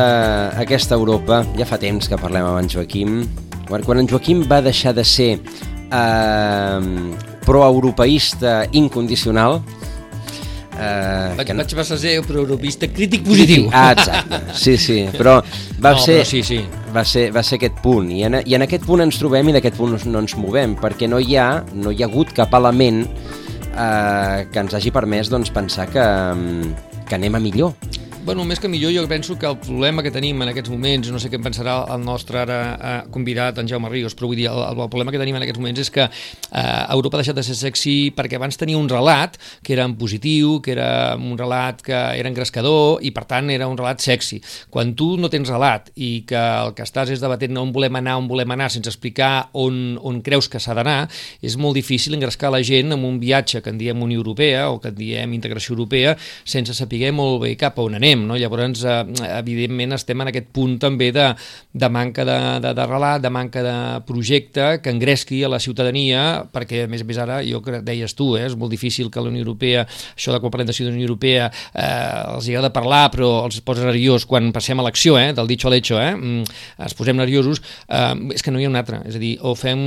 [0.60, 3.22] aquesta Europa, ja fa temps que parlem amb en Joaquim,
[3.68, 6.80] quan, en Joaquim va deixar de ser eh,
[7.46, 9.62] proeuropeista incondicional,
[10.78, 13.70] Eh, Vaig, que no- vaig passar a ser pro-europista crític positiu.
[13.72, 15.38] Ah, exacte, sí, sí, però
[15.80, 16.18] va No, ser...
[16.18, 16.58] però sí, sí.
[16.92, 19.54] Va ser, va ser aquest punt, I en, i en aquest punt ens trobem i
[19.56, 23.06] d'aquest punt no ens movem, perquè no hi ha, no hi ha hagut cap element
[23.08, 26.74] eh, que ens hagi permès doncs, pensar que, mm,
[27.08, 27.72] que anem a millor.
[28.26, 31.18] Bueno, més que millor, jo penso que el problema que tenim en aquests moments, no
[31.22, 34.48] sé què en pensarà el nostre ara eh, convidat, en Jaume Ríos, però vull dir,
[34.50, 37.44] el, el problema que tenim en aquests moments és que eh, Europa ha deixat de
[37.46, 41.84] ser sexy perquè abans tenia un relat que era en positiu, que era un relat
[41.86, 44.40] que era engrescador i, per tant, era un relat sexy.
[44.74, 48.18] Quan tu no tens relat i que el que estàs és debatent on volem anar,
[48.18, 51.04] on volem anar, sense explicar on, on creus que s'ha d'anar,
[51.46, 54.82] és molt difícil engrescar la gent amb un viatge que en diem Unió Europea o
[54.82, 58.15] que en diem integració europea sense saber molt bé cap a on anem.
[58.24, 58.38] No?
[58.40, 59.02] Llavors, eh,
[59.36, 61.28] evidentment, estem en aquest punt també de,
[61.72, 63.76] de manca de, de, de relat, de manca de
[64.08, 68.16] projecte que engresqui a la ciutadania, perquè, a més a més, ara, jo crec, deies
[68.16, 71.06] tu, eh, és molt difícil que la Unió Europea, això de quan parlem de ciutadania
[71.06, 75.50] europea, eh, els agrada parlar, però els posa nerviós quan passem a l'acció, eh, del
[75.50, 76.42] dicho a l'hecho, eh, mm,
[76.86, 79.02] es posem nerviosos, eh, és que no hi ha un altre.
[79.06, 79.78] És a dir, o fem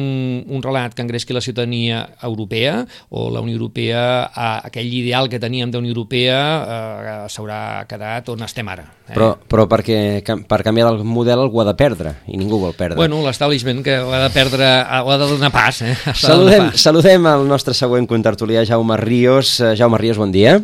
[0.47, 5.39] un relat que engresqui la ciutadania europea, o la Unió Europea, a aquell ideal que
[5.39, 8.83] teníem d'Unió Europea, eh, s'haurà quedat on estem ara.
[9.07, 9.13] Eh?
[9.13, 12.97] Però, però perquè per canviar el model algú ha de perdre, i ningú vol perdre.
[12.99, 15.93] Bueno, l'establishment que ho ha de perdre, ho ha de donar pas, eh?
[15.95, 16.81] De donar saludem, pas.
[16.81, 19.59] saludem el nostre següent contertulià, Jaume Ríos.
[19.61, 20.59] Eh, Jaume Ríos, bon dia.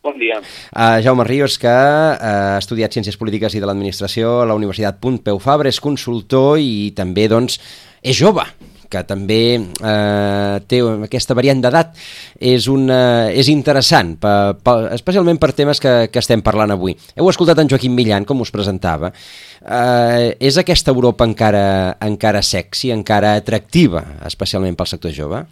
[0.00, 0.38] Bon dia.
[0.72, 4.96] Uh, Jaume Ríos, que uh, ha estudiat Ciències Polítiques i de l'Administració a la Universitat
[5.02, 7.60] Pompeu Fabra, és consultor i també, doncs,
[8.00, 8.46] és jove
[8.90, 11.94] que també eh, té aquesta variant d'edat,
[12.36, 16.96] és, una, és interessant, pa, pa, especialment per temes que, que estem parlant avui.
[17.16, 19.12] Heu escoltat en Joaquim Millan, com us presentava.
[19.60, 25.44] Eh, és aquesta Europa encara, encara sexy, encara atractiva, especialment pel sector jove?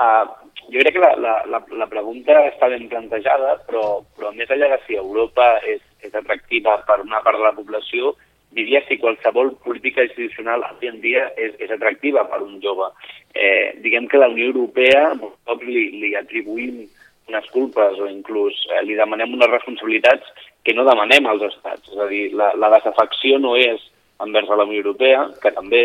[0.00, 0.24] Uh,
[0.72, 4.70] jo crec que la, la, la, la pregunta està ben plantejada, però, però més enllà
[4.72, 8.14] de si Europa és, és atractiva per una part de la població,
[8.56, 12.90] diria si qualsevol política institucional avui en dia és, és atractiva per un jove.
[13.34, 15.12] Eh, diguem que la Unió Europea,
[15.46, 16.82] cops li, li atribuïm
[17.30, 20.26] unes culpes o inclús eh, li demanem unes responsabilitats
[20.66, 21.92] que no demanem als estats.
[21.92, 23.82] És a dir, la, la desafecció no és
[24.20, 25.84] envers la Unió Europea, que també,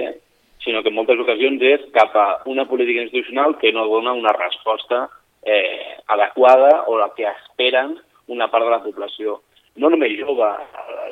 [0.64, 4.34] sinó que en moltes ocasions és cap a una política institucional que no dona una
[4.36, 5.06] resposta
[5.46, 7.96] eh, adequada o la que esperen
[8.28, 9.40] una part de la població.
[9.78, 10.50] No només jove,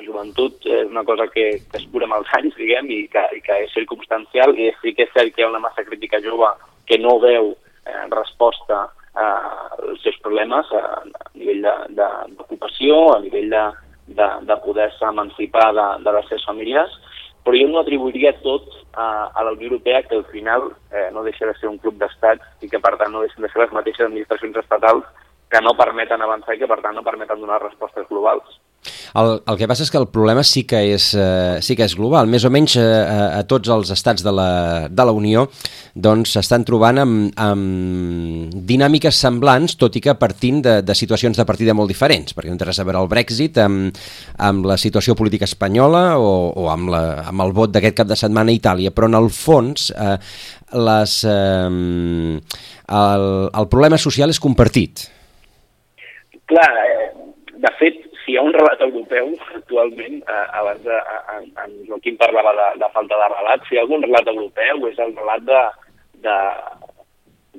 [0.06, 3.42] joventut és una cosa que, que es cura amb els anys, diguem, i que, i
[3.46, 6.52] que és circumstancial, i sí que és cert que hi ha una massa crítica jove
[6.90, 13.64] que no veu eh, resposta als seus problemes a, a nivell d'ocupació, a nivell de,
[14.08, 16.96] de, de poder-se emancipar de, de les seves famílies,
[17.44, 21.24] però jo no atribuiria tot a, a la Unió Europea, que al final eh, no
[21.24, 23.76] deixa de ser un club d'estats i que per tant no deixen de ser les
[23.76, 25.06] mateixes administracions estatals
[25.52, 28.48] que no permeten avançar i que per tant no permeten donar respostes globals.
[29.14, 31.94] El, el que passa és que el problema sí que és, eh, sí que és
[31.94, 32.26] global.
[32.32, 34.50] Més o menys eh, a, tots els estats de la,
[34.90, 35.46] de la Unió
[35.94, 41.46] doncs s'estan trobant amb, amb dinàmiques semblants, tot i que partint de, de situacions de
[41.46, 43.94] partida molt diferents, perquè no té res a veure el Brexit amb,
[44.42, 48.18] amb la situació política espanyola o, o amb, la, amb el vot d'aquest cap de
[48.18, 50.16] setmana a Itàlia, però en el fons eh,
[50.74, 51.70] les, eh,
[52.98, 53.28] el,
[53.62, 55.06] el problema social és compartit.
[56.50, 57.12] Clar, eh,
[57.62, 58.02] de fet,
[58.34, 60.98] hi ha un relat europeu actualment, eh, abans de,
[61.38, 64.88] en, en Joaquim parlava de, de falta de relat, si hi ha algun relat europeu
[64.90, 65.62] és el relat de,
[66.26, 66.38] de,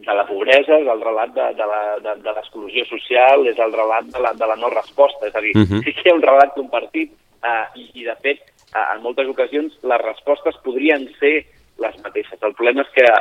[0.05, 3.73] de la pobresa, és el relat de, de la- de, de l'exclusió social, és el
[3.73, 5.27] relat de la, de la no resposta.
[5.29, 5.83] És a dir, Mhm.
[5.85, 7.13] sí que hi ha un relat compartit
[7.45, 8.41] eh, i, i, de fet,
[8.75, 11.45] eh, en moltes ocasions les respostes podrien ser
[11.79, 12.39] les mateixes.
[12.43, 13.19] El problema és que a,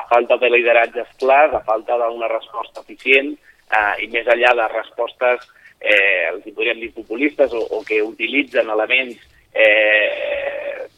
[0.00, 4.66] a falta de lideratges clars, a falta d'una resposta eficient eh, i més enllà de
[4.74, 5.46] respostes,
[5.84, 9.20] eh, els hi podríem dir populistes o, o que utilitzen elements
[9.52, 10.88] eh,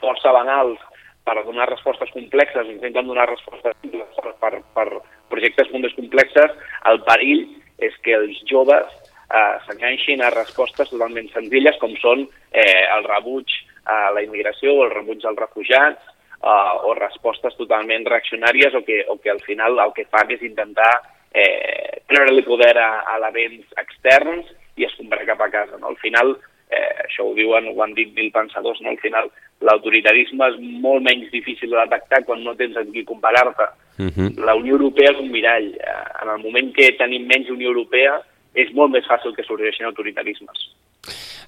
[0.00, 0.80] força banals
[1.28, 4.86] per donar respostes complexes, intenten donar respostes per, per, per
[5.28, 6.54] projectes molt més complexes,
[6.88, 7.44] el perill
[7.84, 8.88] és que els joves
[9.28, 13.52] eh, s'enganxin a respostes totalment senzilles com són eh, el rebuig
[13.88, 19.04] a la immigració o el rebuig als refugiats eh, o respostes totalment reaccionàries o que,
[19.08, 20.92] o que al final el que fan és intentar
[21.34, 25.76] eh, treure-li poder a, a elements externs i es comprar cap a casa.
[25.80, 25.92] No?
[25.92, 26.36] Al final,
[26.70, 28.94] eh, això ho diuen, ho han dit mil pensadors, no?
[28.94, 29.30] al final
[29.66, 33.68] l'autoritarisme és molt menys difícil de detectar quan no tens amb qui comparar-te.
[33.98, 34.28] Uh -huh.
[34.46, 35.74] La Unió Europea és un mirall.
[35.74, 38.20] Eh, En el moment que tenim menys Unió Europea
[38.58, 40.68] és molt més fàcil que sorgeixin autoritarismes.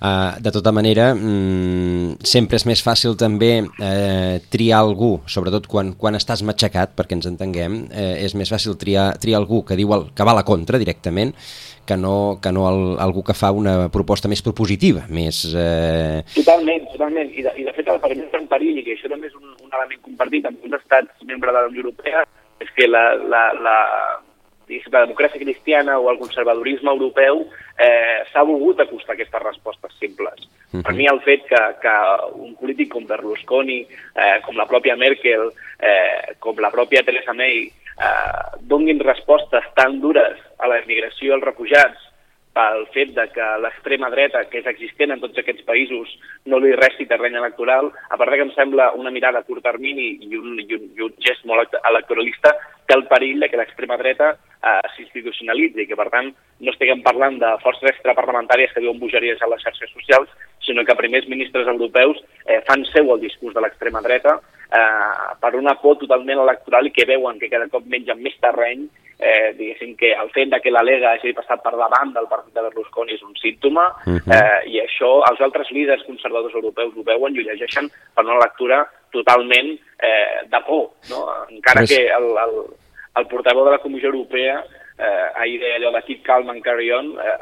[0.01, 5.91] Uh, de tota manera, mm, sempre és més fàcil també eh, triar algú, sobretot quan,
[6.01, 9.93] quan estàs matxacat, perquè ens entenguem, eh, és més fàcil triar, triar algú que diu
[9.93, 11.35] el, que va a la contra directament,
[11.85, 15.43] que no, que no el, algú que fa una proposta més propositiva, més...
[15.53, 16.25] Eh...
[16.39, 17.37] Totalment, totalment.
[17.37, 19.53] I de, i de fet, el perill en perill, i que això també és un,
[19.53, 22.25] un element compartit amb uns estats membres de la Unió Europea,
[22.65, 23.77] és que la, la, la,
[24.93, 27.45] la democràcia cristiana o el conservadorisme europeu
[27.79, 30.47] eh, s'ha volgut acostar a aquestes respostes simples.
[30.73, 30.83] Uh -huh.
[30.83, 31.95] Per mi el fet que, que
[32.35, 33.81] un polític com Berlusconi,
[34.15, 40.01] eh, com la pròpia Merkel, eh, com la pròpia Theresa May, eh, donguin respostes tan
[40.01, 42.11] dures a la immigració i als refugiats
[42.53, 46.11] pel fet de que l'extrema dreta, que és existent en tots aquests països,
[46.51, 50.17] no li resti terreny electoral, a part que em sembla una mirada a curt termini
[50.27, 52.57] i un, i un, i un gest molt electoralista,
[52.91, 57.39] té el perill de que l'extrema dreta eh, s'institucionalitzi, que per tant no estiguem parlant
[57.41, 60.31] de forces extraparlamentàries que diuen bogeries a les xarxes socials,
[60.67, 64.41] sinó que primers ministres europeus eh, fan seu el discurs de l'extrema dreta
[64.75, 68.89] eh, per una por totalment electoral i que veuen que cada cop mengen més terreny,
[69.21, 72.55] eh, diguéssim que el fet de que la Lega hagi passat per davant del partit
[72.57, 74.35] de Berlusconi és un símptoma, uh -huh.
[74.37, 78.39] eh, i això els altres líders conservadors europeus ho veuen i ho llegeixen per una
[78.39, 81.27] lectura totalment eh, de por, no?
[81.51, 82.55] encara que el, el,
[83.19, 84.61] el portaveu de la Comissió Europea
[85.01, 87.37] eh, ahir deia allò de keep calm and carry on, eh,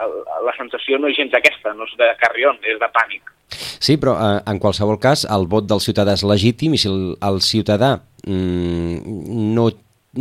[0.46, 3.34] la sensació no és gens aquesta, no és de carry on, és de pànic.
[3.80, 7.14] Sí, però eh, en qualsevol cas el vot del ciutadà és legítim i si el,
[7.28, 9.68] el ciutadà mm, no,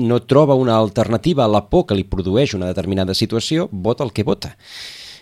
[0.10, 4.14] no troba una alternativa a la por que li produeix una determinada situació, vota el
[4.14, 4.56] que vota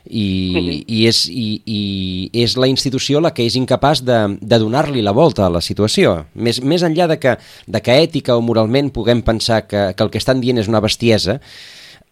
[0.10, 0.84] i, uh -huh.
[0.88, 5.12] i, és, i, i és la institució la que és incapaç de, de donar-li la
[5.12, 6.26] volta a la situació.
[6.36, 7.38] Més, més enllà de que,
[7.68, 10.82] de que ètica o moralment puguem pensar que, que el que estan dient és una
[10.82, 11.40] bestiesa,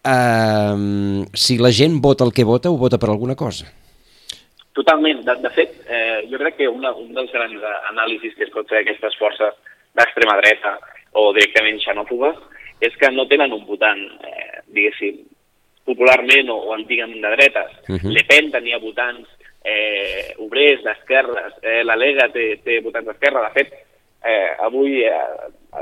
[0.04, 3.66] eh, si la gent vota el que vota, ho vota per alguna cosa.
[4.74, 5.22] Totalment.
[5.24, 8.68] De, de fet, eh, jo crec que una, un dels grans anàlisis que es pot
[8.68, 9.54] fer d'aquestes forces
[9.94, 10.80] d'extrema dreta
[11.14, 12.36] o directament xenòfobes
[12.82, 15.22] és que no tenen un votant, eh, diguéssim,
[15.86, 17.72] popularment o, o antigament de dretes.
[17.88, 18.14] Uh -huh.
[18.14, 19.28] Le Pen tenia votants
[19.64, 23.48] eh, obrers, d'esquerres, eh, la Lega té, té votants d'esquerra.
[23.48, 23.74] De fet,
[24.24, 25.12] eh, avui eh,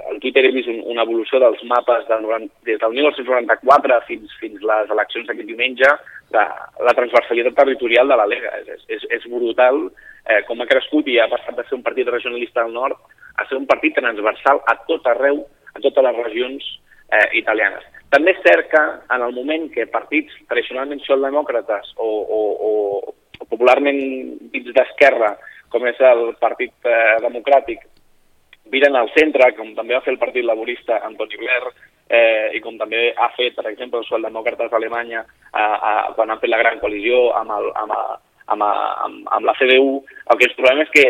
[0.09, 4.37] al Twitter he vist un, una evolució dels mapes del 90, des del 1994 fins,
[4.39, 5.89] fins les eleccions d'aquest diumenge,
[6.31, 6.43] de
[6.85, 8.53] la transversalitat territorial de la Lega.
[8.65, 9.89] És, és, és brutal
[10.25, 12.97] eh, com ha crescut i ha passat de ser un partit regionalista al nord
[13.37, 16.69] a ser un partit transversal a tot arreu, a totes les regions
[17.11, 17.85] eh, italianes.
[18.11, 18.81] També és cert que
[19.15, 22.71] en el moment que partits tradicionalment socialdemòcrates o, o, o,
[23.39, 24.01] o popularment
[24.51, 25.35] dits d'esquerra,
[25.71, 27.85] com és el Partit eh, Democràtic,
[28.71, 31.71] viren al centre, com també va fer el Partit Laborista amb Tony Blair,
[32.11, 36.41] eh, i com també ha fet, per exemple, els socialdemòcrates d'Alemanya eh, eh, quan han
[36.43, 37.95] fet la gran coalició amb, el, amb,
[38.55, 41.05] amb, amb, amb la CDU, el que ens trobem és que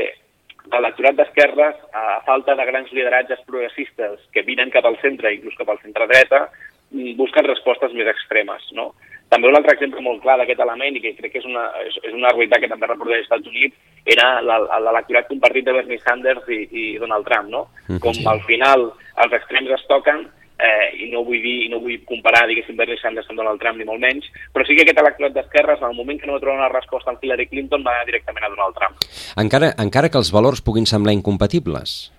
[0.69, 5.69] l'electorat d'esquerres, a falta de grans lideratges progressistes que viren cap al centre, inclús cap
[5.69, 6.49] al centre-dreta,
[6.91, 8.67] mm, busquen respostes més extremes.
[8.77, 8.93] No?
[9.31, 11.97] També un altre exemple molt clar d'aquest element, i que crec que és una, és,
[12.03, 16.49] és una realitat que també reprodueix als Estats Units, era l'electorat compartit de Bernie Sanders
[16.49, 17.67] i, i Donald Trump, no?
[17.87, 18.91] Mm, Com al final
[19.23, 20.27] els extrems es toquen,
[20.61, 23.79] eh, i no vull dir, i no vull comparar, diguéssim, Bernie Sanders amb Donald Trump,
[23.81, 26.43] ni molt menys, però sí que aquest electorat d'esquerres, en el moment que no va
[26.43, 29.05] trobar una resposta amb Hillary Clinton, va directament a Donald Trump.
[29.41, 32.11] Encara, encara que els valors puguin semblar incompatibles.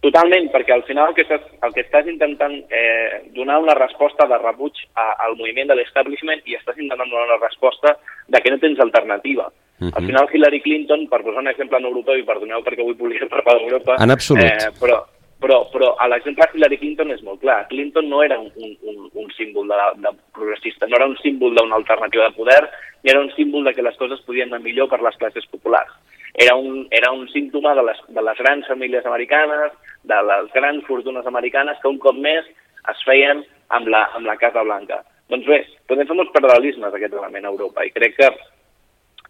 [0.00, 4.24] Totalment, perquè al final el que estàs, el que estàs intentant eh, donar una resposta
[4.30, 7.98] de rebuig a, al moviment de l'establishment i estàs intentant donar una resposta
[8.32, 9.50] de que no tens alternativa.
[9.80, 9.92] Uh -huh.
[9.96, 13.28] Al final Hillary Clinton, per posar un exemple en europeu i perdoneu perquè avui volia
[13.28, 13.96] parlar d'Europa...
[14.00, 14.44] En absolut.
[14.44, 15.04] Eh, però,
[15.40, 17.64] però, però l'exemple de Hillary Clinton és molt clar.
[17.70, 21.78] Clinton no era un, un, un símbol de, de progressista, no era un símbol d'una
[21.80, 22.60] alternativa de poder,
[23.02, 25.92] ni era un símbol de que les coses podien anar millor per les classes populars.
[26.34, 29.72] Era un, era un símptoma de les, de les grans famílies americanes,
[30.04, 32.46] de les grans fortunes americanes que un cop més
[32.92, 33.42] es feien
[33.76, 35.02] amb la, amb la Casa Blanca.
[35.30, 38.30] Doncs bé, podem fer molts paral·lelismes aquest element a Europa i crec que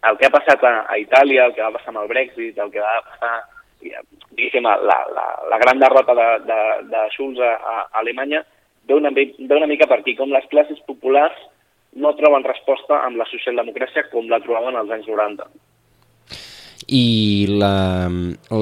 [0.09, 2.71] el que ha passat a, a Itàlia, el que va passar amb el Brexit, el
[2.73, 3.35] que va passar,
[3.81, 6.59] diguéssim, la, la, la gran derrota de, de,
[6.91, 8.43] de Schulz a, a Alemanya,
[8.87, 11.37] ve una, ve una mica per aquí, com les classes populars
[12.01, 15.49] no troben resposta amb la socialdemocràcia com la trobaven als anys 90
[16.91, 18.09] i la,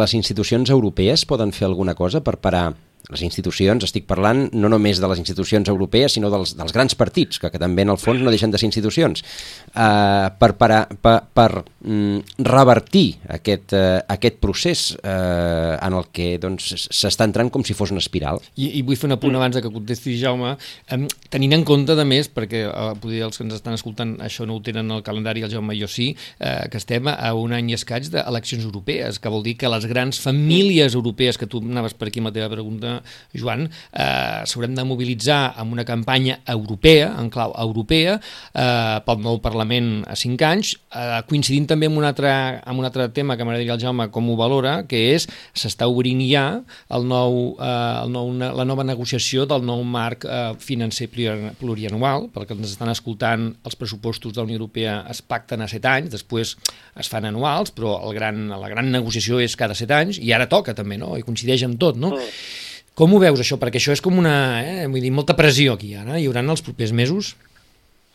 [0.01, 2.71] les institucions europees poden fer alguna cosa per parar
[3.09, 7.39] les institucions, estic parlant no només de les institucions europees, sinó dels, dels grans partits,
[7.41, 9.23] que, que també en el fons no deixen de ser institucions,
[9.71, 10.69] eh, per, per,
[11.01, 13.07] per, per mm, revertir
[13.39, 17.93] aquest, eh, aquest procés eh, en el que doncs, s'està doncs, entrant com si fos
[17.95, 18.43] una espiral.
[18.55, 20.53] I, i vull fer un apunt abans de que contesti Jaume,
[20.91, 21.01] eh,
[21.33, 24.59] tenint en compte, de més, perquè eh, poder els que ens estan escoltant això no
[24.59, 27.73] ho tenen al calendari, el Jaume i jo sí, eh, que estem a un any
[27.73, 31.97] i escaig d'eleccions europees, que vol dir que les grans famílies europees, que tu anaves
[31.97, 32.88] per aquí amb la teva pregunta,
[33.35, 38.19] Joan, eh, s'haurem de mobilitzar amb una campanya europea, en clau europea,
[38.53, 42.31] eh, pel nou Parlament a 5 anys, eh, coincidint també amb un altre,
[42.65, 46.21] amb un altre tema que m'agradaria el Jaume com ho valora, que és s'està obrint
[46.25, 46.45] ja
[46.89, 52.57] el nou, eh, el nou, la nova negociació del nou marc eh, financer plurianual, perquè
[52.57, 56.55] ens estan escoltant els pressupostos de la Unió Europea es pacten a 7 anys, després
[56.99, 60.49] es fan anuals, però el gran, la gran negociació és cada 7 anys, i ara
[60.51, 61.15] toca també, no?
[61.17, 62.13] i coincideix amb tot, no?
[62.15, 62.67] Mm.
[62.99, 63.55] Com ho veus, això?
[63.55, 64.33] Perquè això és com una...
[64.59, 66.17] Eh, vull dir, molta pressió aquí, ara.
[66.19, 67.31] Hi haurà els propers mesos?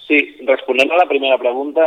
[0.05, 1.87] Sí, responent a la primera pregunta,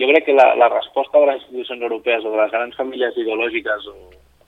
[0.00, 3.18] jo crec que la, la resposta de les institucions europees o de les grans famílies
[3.20, 3.96] ideològiques o,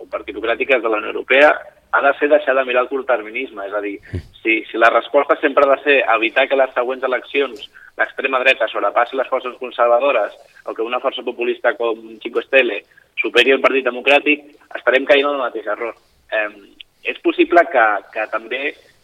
[0.01, 1.53] o partitocràtiques de la Unió Europea
[1.95, 3.68] ha de ser deixar de mirar el curtterminisme.
[3.68, 3.99] És a dir,
[4.41, 7.68] si, si la resposta sempre ha de ser evitar que les següents eleccions
[8.01, 10.32] l'extrema dreta sobrepassi les forces conservadores
[10.64, 12.80] o que una força populista com Chico Estele
[13.20, 15.93] superi el Partit Democràtic, estarem caient en el mateix error.
[16.32, 16.74] Eh,
[17.05, 18.62] és possible que, que també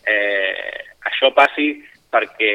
[0.09, 0.79] eh,
[1.11, 1.73] això passi
[2.11, 2.53] perquè,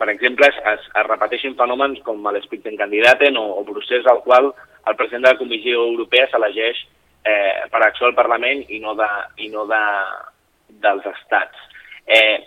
[0.00, 4.50] per exemple, es, es, repeteixin fenòmens com l'Spitzenkandidaten o, o procés al qual
[4.88, 6.80] el president de la Comissió Europea s'elegeix
[7.28, 9.10] eh, per acció al Parlament i no, de,
[9.44, 9.82] i no de,
[10.80, 11.60] dels estats.
[12.06, 12.40] Eh,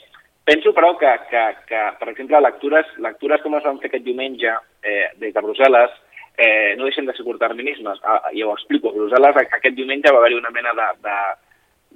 [0.43, 4.57] penso, però, que, que, que, per exemple, lectures, lectures com es van fer aquest diumenge
[4.81, 5.93] eh, des de Brussel·les
[6.35, 8.01] eh, no deixen de ser curtterminismes.
[8.03, 8.89] Ah, ja ho explico.
[8.89, 11.17] A Brussel·les aquest diumenge va haver-hi una mena de, de,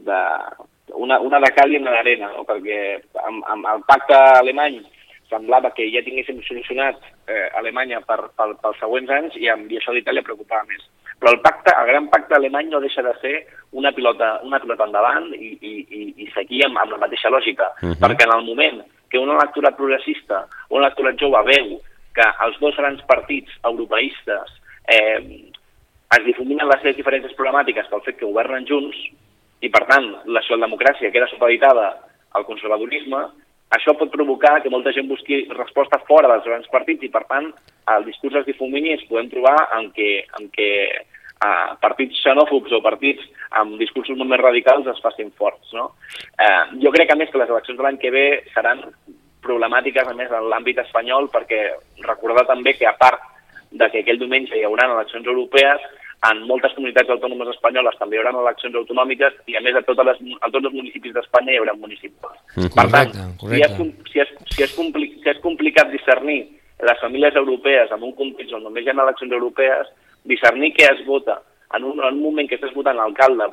[0.05, 0.19] de,
[0.93, 2.45] una, una de cal i una d'arena, no?
[2.47, 2.77] perquè
[3.23, 4.79] amb, amb el pacte alemany
[5.29, 9.79] semblava que ja tinguéssim solucionat eh, Alemanya per, per, pels següents anys i, amb, i
[9.79, 10.85] això d'Itàlia preocupava més.
[11.17, 13.33] Però el pacte, el gran pacte alemany no deixa de ser
[13.75, 17.71] una pilota, una pilota endavant i, i, i, i seguir amb, amb la mateixa lògica,
[17.81, 17.99] uh -huh.
[18.03, 21.79] perquè en el moment que una lectura progressista o una lectura jove veu
[22.13, 25.51] que els dos grans partits europeistes eh,
[26.17, 28.97] es difuminen les seves diferències problemàtiques pel fet que governen junts,
[29.61, 31.89] i per tant la socialdemocràcia queda supeditada
[32.37, 33.21] al conservadorisme,
[33.75, 37.49] això pot provocar que molta gent busqui resposta fora dels grans partits i per tant
[37.95, 42.81] el discurs es difumini i podem trobar en què, en què uh, partits xenòfobs o
[42.85, 43.25] partits
[43.59, 45.73] amb discursos molt més radicals es facin forts.
[45.75, 45.91] No?
[46.39, 48.85] Uh, jo crec a més que les eleccions de l'any que ve seran
[49.43, 51.61] problemàtiques a més en l'àmbit espanyol perquè
[52.07, 53.19] recordar també que a part
[53.71, 55.83] de que aquell diumenge hi haurà eleccions europees,
[56.25, 60.07] en moltes comunitats autònomes espanyoles també hi haurà eleccions autonòmiques i a més a, totes
[60.09, 62.39] les, a tots els municipis d'Espanya hi haurà municipals.
[62.55, 63.67] Mm, per tant, correcte.
[63.67, 66.39] si és, si, és, si, és compli, si és complicat discernir
[66.89, 69.93] les famílies europees en un context on només hi ha eleccions europees,
[70.25, 71.37] discernir què es vota
[71.77, 73.49] en un, en un moment que estàs votant alcalde,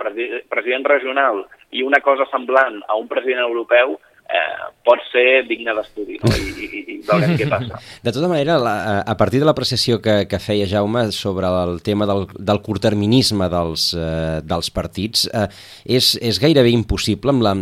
[0.48, 1.44] president regional
[1.74, 3.98] i una cosa semblant a un president europeu,
[4.28, 6.30] eh, pot ser digne d'estudi no?
[6.32, 7.80] I, i, i veurem què passa.
[8.06, 12.08] De tota manera, la, a partir de l'apreciació que, que feia Jaume sobre el tema
[12.10, 15.46] del, del curterminisme dels, eh, dels partits, eh,
[15.84, 17.54] és, és gairebé impossible amb, la,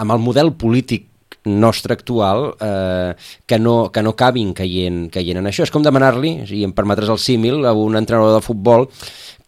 [0.00, 1.06] amb el model polític
[1.48, 3.14] nostre actual eh,
[3.46, 5.64] que, no, que no acabin caient, caient en això.
[5.64, 8.88] És com demanar-li, i em permetràs el símil, a un entrenador de futbol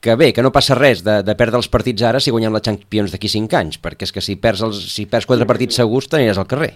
[0.00, 2.62] que bé, que no passa res de, de perdre els partits ara si guanyem la
[2.64, 6.08] Champions d'aquí 5 anys, perquè és que si perds, els, si perds quatre partits segurs
[6.08, 6.72] t'aniràs al carrer.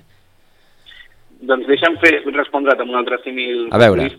[1.45, 4.11] Doncs deixa'm fer, respondre't amb un altre símil a veure.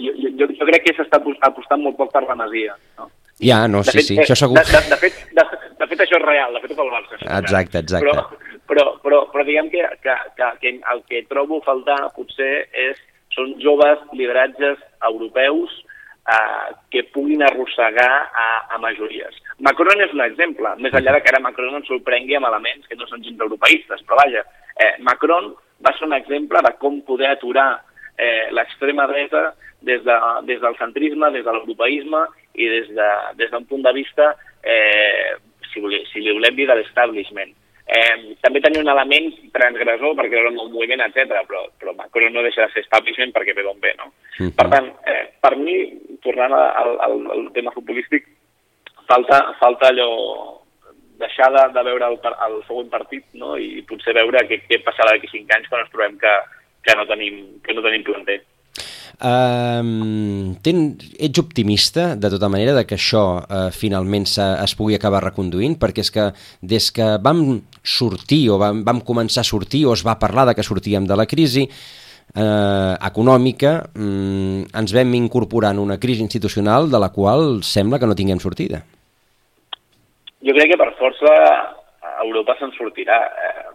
[0.00, 2.76] Jo, jo, jo crec que s'està apostant molt poc per la Masia.
[3.00, 3.08] No?
[3.42, 4.60] Ja, no, sí, fet, sí, això segur.
[4.60, 5.44] De, de, de, fet, de,
[5.80, 7.20] de fet, això és real, de fet, tot el Barça.
[7.40, 8.04] Exacte, exacte.
[8.06, 12.52] Però, però, però, però diguem que, que, que, que el que trobo faltar potser
[12.84, 13.00] és,
[13.34, 14.78] són joves lideratges
[15.08, 15.74] europeus
[16.28, 19.38] eh, que puguin arrossegar a, a majories.
[19.58, 22.98] Macron és un exemple, més enllà de que ara Macron ens sorprengui amb elements que
[22.98, 24.44] no són gens europeistes, però vaja,
[24.76, 25.52] eh, Macron
[25.82, 27.70] va ser un exemple de com poder aturar
[28.16, 29.52] eh, l'extrema dreta
[29.82, 33.92] des, de, des del centrisme, des de l'europeisme i des d'un de, des punt de
[33.96, 35.34] vista, eh,
[35.72, 37.54] si, voli, si li volem dir, de l'establishment.
[37.86, 41.42] Eh, també tenia un element transgressor perquè era un moviment, etc.
[41.48, 44.12] Però, però Macron no deixa de ser establishment perquè ve d'on ve, no?
[44.38, 44.54] Uh -huh.
[44.56, 45.76] Per tant, eh, per mi,
[46.22, 48.28] tornant al, al, al tema futbolístic,
[49.06, 50.62] falta, falta allò
[51.18, 53.56] deixar de, de veure el, el següent partit no?
[53.56, 56.32] i potser veure què, què passarà d'aquí cinc anys quan ens trobem que,
[56.82, 58.40] que, no tenim, que no tenim planter.
[59.20, 60.84] Uh, ten,
[61.18, 65.76] ets optimista, de tota manera, de que això uh, finalment es pugui acabar reconduint?
[65.78, 70.06] Perquè és que des que vam sortir o vam, vam començar a sortir o es
[70.06, 71.68] va parlar de que sortíem de la crisi
[72.34, 78.08] eh, econòmica, um, ens vam incorporar en una crisi institucional de la qual sembla que
[78.08, 78.82] no tinguem sortida.
[80.42, 81.32] Jo crec que per força
[82.24, 83.18] Europa se'n sortirà.
[83.46, 83.66] Eh,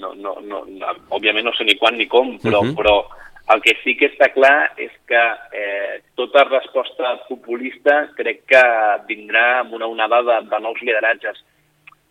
[0.00, 2.74] no, no, no, no, òbviament no sé ni quan ni com, però, uh -huh.
[2.76, 2.96] però
[3.52, 5.22] el que sí que està clar és que
[5.52, 8.62] eh, tota resposta populista crec que
[9.08, 11.42] vindrà amb una onada de, de nous lideratges.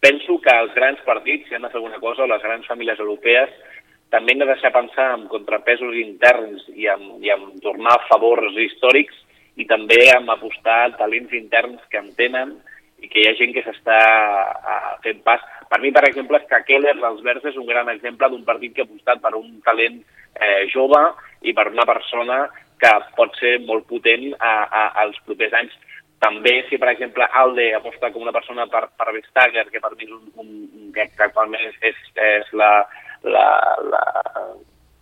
[0.03, 2.99] Penso que els grans partits, si han de fer alguna cosa, o les grans famílies
[3.01, 3.49] europees,
[4.13, 9.17] també han de deixar pensar en contrapesos interns i en, i en tornar favors històrics
[9.57, 12.53] i també en apostar talents interns que en tenen
[13.01, 13.97] i que hi ha gent que s'està
[15.03, 15.41] fent pas.
[15.69, 18.75] Per mi, per exemple, és que Keller dels Verds és un gran exemple d'un partit
[18.75, 19.97] que ha apostat per un talent
[20.35, 21.01] eh, jove
[21.41, 22.43] i per una persona
[22.79, 25.73] que pot ser molt potent a, a, als propers anys.
[26.23, 30.07] També, si per exemple Alde aposta com una persona per, per Vestager, que per mi
[30.07, 32.71] és un, un que actualment és, és, és la,
[33.27, 33.47] la,
[33.89, 34.03] la,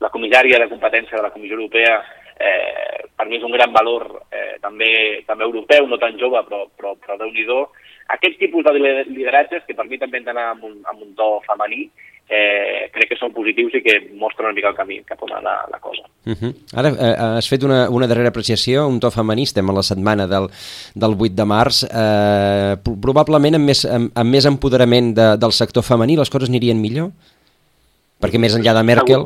[0.02, 2.00] la comissària de competència de la Comissió Europea,
[2.42, 4.92] eh, per mi és un gran valor eh, també,
[5.28, 7.46] també europeu, no tan jove, però, però, però déu nhi
[8.12, 11.28] Aquest tipus de lideratges, que per mi també han d'anar amb, un, amb un to
[11.46, 11.86] femení,
[12.32, 15.56] eh, crec que són positius i que mostren una mica el camí cap on la,
[15.72, 16.08] la cosa.
[16.26, 16.54] Uh -huh.
[16.80, 20.28] Ara eh, has fet una, una darrera apreciació, un to femení, estem a la setmana
[20.28, 20.48] del,
[20.96, 25.84] del 8 de març, eh, probablement amb més, amb, amb més empoderament de, del sector
[25.84, 27.12] femení les coses anirien millor?
[28.22, 29.26] Perquè més enllà de Merkel...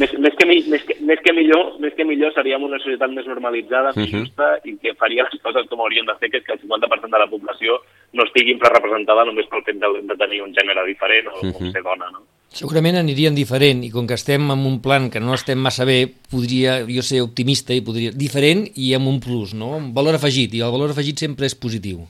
[0.00, 3.26] Més, més, que, més, que, més, que millor, més que millor seríem una societat més
[3.26, 4.22] normalitzada, més uh -huh.
[4.22, 7.10] justa i que faria les coses com haurien de fer, que és que el 50%
[7.10, 7.80] de la població
[8.12, 11.68] no estigui representada només pel fet de, de tenir un gènere diferent o, uh -huh.
[11.68, 12.20] o ser dona, no?
[12.52, 16.06] Segurament anirien diferent i com que estem en un plan que no estem massa bé,
[16.30, 19.76] podria jo ser optimista i podria diferent i amb un plus, no?
[19.76, 22.04] Un valor afegit i el valor afegit sempre és positiu.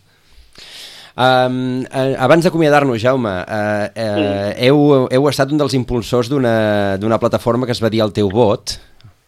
[1.13, 4.53] Um, uh, abans d'acomiadar-nos, Jaume, uh, uh, mm.
[4.65, 4.79] heu,
[5.13, 8.79] heu estat un dels impulsors d'una plataforma que es va dir El teu vot,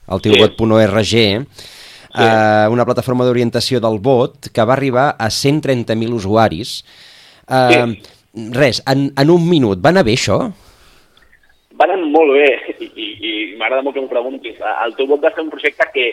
[0.09, 0.41] el teu sí.
[0.41, 1.27] vot.org, sí.
[1.37, 6.79] uh, una plataforma d'orientació del vot que va arribar a 130.000 usuaris.
[7.45, 8.13] Uh, sí.
[8.57, 10.41] Res, en, en un minut, va anar bé això?
[11.75, 12.49] Va anar molt bé
[12.81, 14.57] i, i, i m'agrada molt que m'ho preguntis.
[14.87, 16.09] El teu vot va ser un projecte que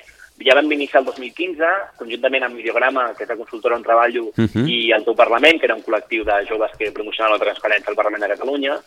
[0.45, 1.69] ja vam iniciar el 2015,
[1.99, 4.65] conjuntament amb Videograma, que és la consultora on treballo, uh -huh.
[4.67, 7.95] i el teu Parlament, que era un col·lectiu de joves que promocionava la transparència al
[7.95, 8.79] Parlament de Catalunya,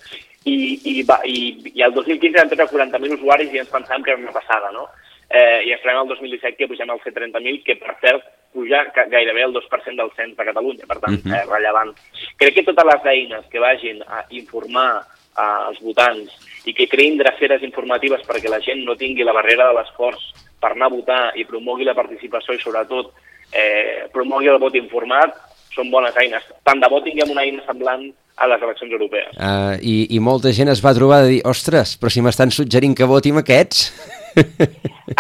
[0.44, 4.10] i, i, va, i, i el 2015 vam tenir 40.000 usuaris i ens pensàvem que
[4.10, 4.88] era una passada, no?
[5.30, 9.52] Eh, I esperem el 2017 que pugem al C30.000, que per cert puja gairebé el
[9.52, 11.34] 2% del cens de Catalunya, per tant, uh -huh.
[11.34, 11.92] eh, rellevant.
[12.36, 16.30] Crec que totes les eines que vagin a informar als votants
[16.64, 20.22] i que creïn dreceres informatives perquè la gent no tingui la barrera de l'esforç
[20.60, 23.12] per anar a votar i promogui la participació i sobretot
[23.52, 25.34] eh, promogui el vot informat,
[25.74, 26.44] són bones eines.
[26.66, 29.34] Tant de bo tinguem una eina semblant a les eleccions europees.
[29.38, 32.96] Uh, i, I molta gent es va trobar de dir, ostres, però si m'estan suggerint
[32.98, 33.90] que voti amb aquests...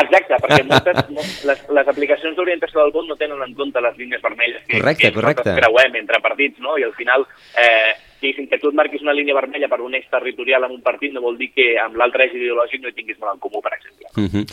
[0.02, 0.98] Exacte, perquè moltes,
[1.46, 5.06] les, les aplicacions d'orientació del vot no tenen en compte les línies vermelles que, correcte,
[5.06, 5.54] que correcte.
[5.60, 6.74] creuem entre partits, no?
[6.80, 7.26] I al final
[7.60, 7.94] eh,
[8.24, 11.12] diguéssim, que tu et marquis una línia vermella per un eix territorial en un partit
[11.14, 13.74] no vol dir que amb l'altre eix ideològic no hi tinguis molt en comú, per
[13.76, 14.08] exemple.
[14.16, 14.44] Uh -huh.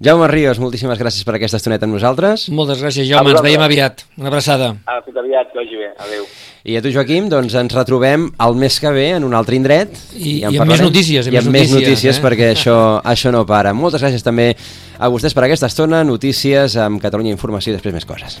[0.00, 2.48] Jaume Ríos, moltíssimes gràcies per aquesta estoneta amb nosaltres.
[2.50, 3.30] Moltes gràcies, Jaume.
[3.30, 4.04] Ens veiem aviat.
[4.18, 4.76] Una abraçada.
[4.86, 5.92] A tot aviat, que vagi bé.
[5.98, 6.24] Adéu.
[6.64, 9.88] I a tu, Joaquim, doncs ens retrobem el mes que ve en un altre indret.
[10.16, 11.26] I, i, amb, i amb més notícies.
[11.26, 12.22] I amb més notícies, eh?
[12.22, 13.72] perquè això, això no para.
[13.72, 14.54] Moltes gràcies també
[14.98, 16.04] a vostès per aquesta estona.
[16.04, 18.40] Notícies amb Catalunya Informació i després més coses.